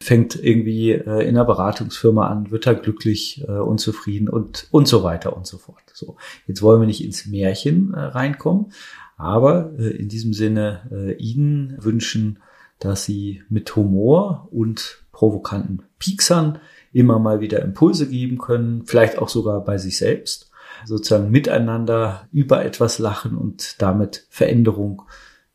fängt 0.02 0.42
irgendwie 0.42 0.92
äh, 0.92 1.28
in 1.28 1.36
einer 1.36 1.46
Beratungsfirma 1.46 2.28
an, 2.28 2.52
wird 2.52 2.66
da 2.66 2.74
glücklich 2.74 3.44
äh, 3.48 3.52
und 3.52 3.80
zufrieden 3.80 4.30
und 4.30 4.68
und 4.72 4.88
so 4.88 5.04
weiter 5.04 5.36
und 5.36 5.46
so 5.46 5.58
fort. 5.58 5.84
So, 5.94 6.16
jetzt 6.48 6.62
wollen 6.62 6.82
wir 6.82 6.88
nicht 6.88 7.04
ins 7.04 7.26
Märchen 7.26 7.94
äh, 7.94 8.00
reinkommen, 8.00 8.72
aber 9.20 9.72
äh, 9.78 9.90
in 9.90 10.10
diesem 10.10 10.34
Sinne 10.34 10.90
äh, 10.92 11.14
Ihnen 11.14 11.78
wünschen 11.80 12.40
dass 12.80 13.04
sie 13.04 13.44
mit 13.50 13.76
Humor 13.76 14.48
und 14.52 15.04
provokanten 15.12 15.84
Pieksern 16.00 16.60
immer 16.94 17.20
mal 17.20 17.42
wieder 17.42 17.62
Impulse 17.62 18.08
geben 18.08 18.38
können, 18.40 18.84
vielleicht 18.86 19.18
auch 19.20 19.30
sogar 19.30 19.64
bei 19.64 19.78
sich 19.78 19.98
selbst, 19.98 20.50
sozusagen 20.86 21.30
miteinander 21.30 22.28
über 22.32 22.64
etwas 22.64 23.00
lachen 23.00 23.38
und 23.38 23.82
damit 23.82 24.26
Veränderung 24.30 25.04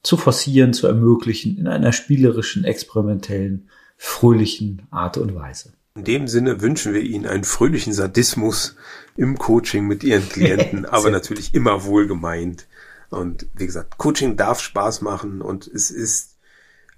zu 0.03 0.18
forcieren, 0.18 0.74
zu 0.74 0.87
ermöglichen 0.87 1.57
in 1.57 1.66
einer 1.66 1.92
spielerischen, 1.92 2.64
experimentellen, 2.64 3.70
fröhlichen 3.96 4.83
Art 4.90 5.16
und 5.16 5.35
Weise. 5.35 5.72
In 5.96 6.05
dem 6.05 6.29
Sinne 6.29 6.61
wünschen 6.61 6.92
wir 6.92 7.00
Ihnen 7.00 7.24
einen 7.24 7.44
fröhlichen 7.44 7.92
Sadismus 7.92 8.77
im 9.16 9.38
Coaching 9.38 9.87
mit 9.87 10.05
Ihren 10.05 10.29
Klienten, 10.29 10.85
aber 10.85 11.11
natürlich 11.11 11.55
immer 11.55 11.85
wohlgemeint. 11.85 12.66
Und 13.14 13.46
wie 13.55 13.66
gesagt, 13.66 13.98
Coaching 13.98 14.37
darf 14.37 14.61
Spaß 14.61 15.00
machen 15.00 15.40
und 15.40 15.66
es 15.66 15.90
ist 15.90 16.37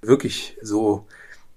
wirklich 0.01 0.59
so 0.63 1.07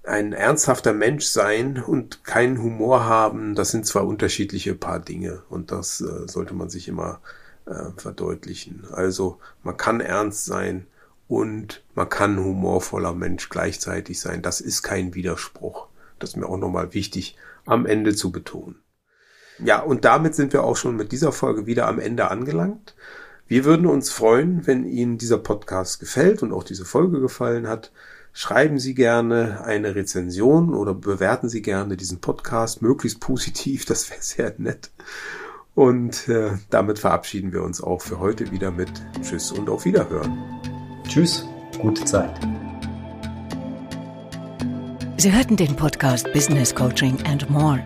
ein 0.03 0.33
ernsthafter 0.33 0.93
Mensch 0.93 1.25
sein 1.25 1.81
und 1.81 2.23
keinen 2.23 2.61
Humor 2.61 3.05
haben, 3.05 3.55
das 3.55 3.71
sind 3.71 3.85
zwar 3.85 4.07
unterschiedliche 4.07 4.73
paar 4.73 4.99
Dinge 4.99 5.43
und 5.49 5.71
das 5.71 6.01
äh, 6.01 6.27
sollte 6.27 6.53
man 6.53 6.69
sich 6.69 6.87
immer 6.87 7.21
äh, 7.65 7.91
verdeutlichen. 7.97 8.87
Also 8.91 9.39
man 9.63 9.77
kann 9.77 10.01
ernst 10.01 10.45
sein 10.45 10.87
und 11.27 11.83
man 11.93 12.09
kann 12.09 12.43
humorvoller 12.43 13.13
Mensch 13.13 13.49
gleichzeitig 13.49 14.19
sein. 14.19 14.41
Das 14.41 14.61
ist 14.61 14.81
kein 14.81 15.13
Widerspruch. 15.13 15.87
Das 16.17 16.31
ist 16.31 16.35
mir 16.37 16.47
auch 16.47 16.57
nochmal 16.57 16.93
wichtig 16.93 17.37
am 17.65 17.85
Ende 17.85 18.15
zu 18.15 18.31
betonen. 18.31 18.81
Ja, 19.63 19.81
und 19.81 20.05
damit 20.05 20.35
sind 20.35 20.53
wir 20.53 20.63
auch 20.63 20.77
schon 20.77 20.95
mit 20.95 21.11
dieser 21.11 21.31
Folge 21.31 21.65
wieder 21.65 21.87
am 21.87 21.99
Ende 21.99 22.31
angelangt. 22.31 22.95
Wir 23.49 23.65
würden 23.65 23.87
uns 23.87 24.11
freuen, 24.11 24.67
wenn 24.67 24.85
Ihnen 24.85 25.17
dieser 25.17 25.39
Podcast 25.39 25.99
gefällt 25.99 26.43
und 26.43 26.53
auch 26.53 26.63
diese 26.63 26.85
Folge 26.85 27.19
gefallen 27.19 27.67
hat. 27.67 27.91
Schreiben 28.31 28.77
Sie 28.77 28.93
gerne 28.93 29.63
eine 29.63 29.95
Rezension 29.95 30.75
oder 30.75 30.93
bewerten 30.93 31.49
Sie 31.49 31.63
gerne 31.63 31.97
diesen 31.97 32.21
Podcast 32.21 32.83
möglichst 32.83 33.19
positiv, 33.19 33.85
das 33.85 34.11
wäre 34.11 34.21
sehr 34.21 34.53
nett. 34.59 34.91
Und 35.73 36.27
äh, 36.27 36.51
damit 36.69 36.99
verabschieden 36.99 37.51
wir 37.51 37.63
uns 37.63 37.81
auch 37.81 38.03
für 38.03 38.19
heute 38.19 38.51
wieder 38.51 38.69
mit 38.69 38.91
Tschüss 39.23 39.51
und 39.51 39.67
auf 39.67 39.83
Wiederhören. 39.83 40.37
Tschüss, 41.07 41.43
gute 41.81 42.05
Zeit. 42.05 42.39
Sie 45.17 45.33
hörten 45.33 45.55
den 45.55 45.75
Podcast 45.75 46.31
Business 46.33 46.75
Coaching 46.75 47.17
and 47.25 47.49
More. 47.49 47.83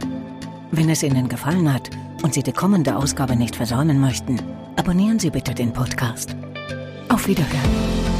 Wenn 0.72 0.90
es 0.90 1.04
Ihnen 1.04 1.30
gefallen 1.30 1.74
hat 1.74 1.90
und 2.24 2.34
Sie 2.34 2.42
die 2.42 2.54
kommende 2.54 2.96
Ausgabe 2.96 3.36
nicht 3.36 3.56
versäumen 3.56 4.02
möchten, 4.02 4.42
abonnieren 4.76 5.20
Sie 5.20 5.30
bitte 5.30 5.54
den 5.54 5.72
Podcast. 5.72 6.36
Auf 7.10 7.28
Wiederhören. 7.28 8.13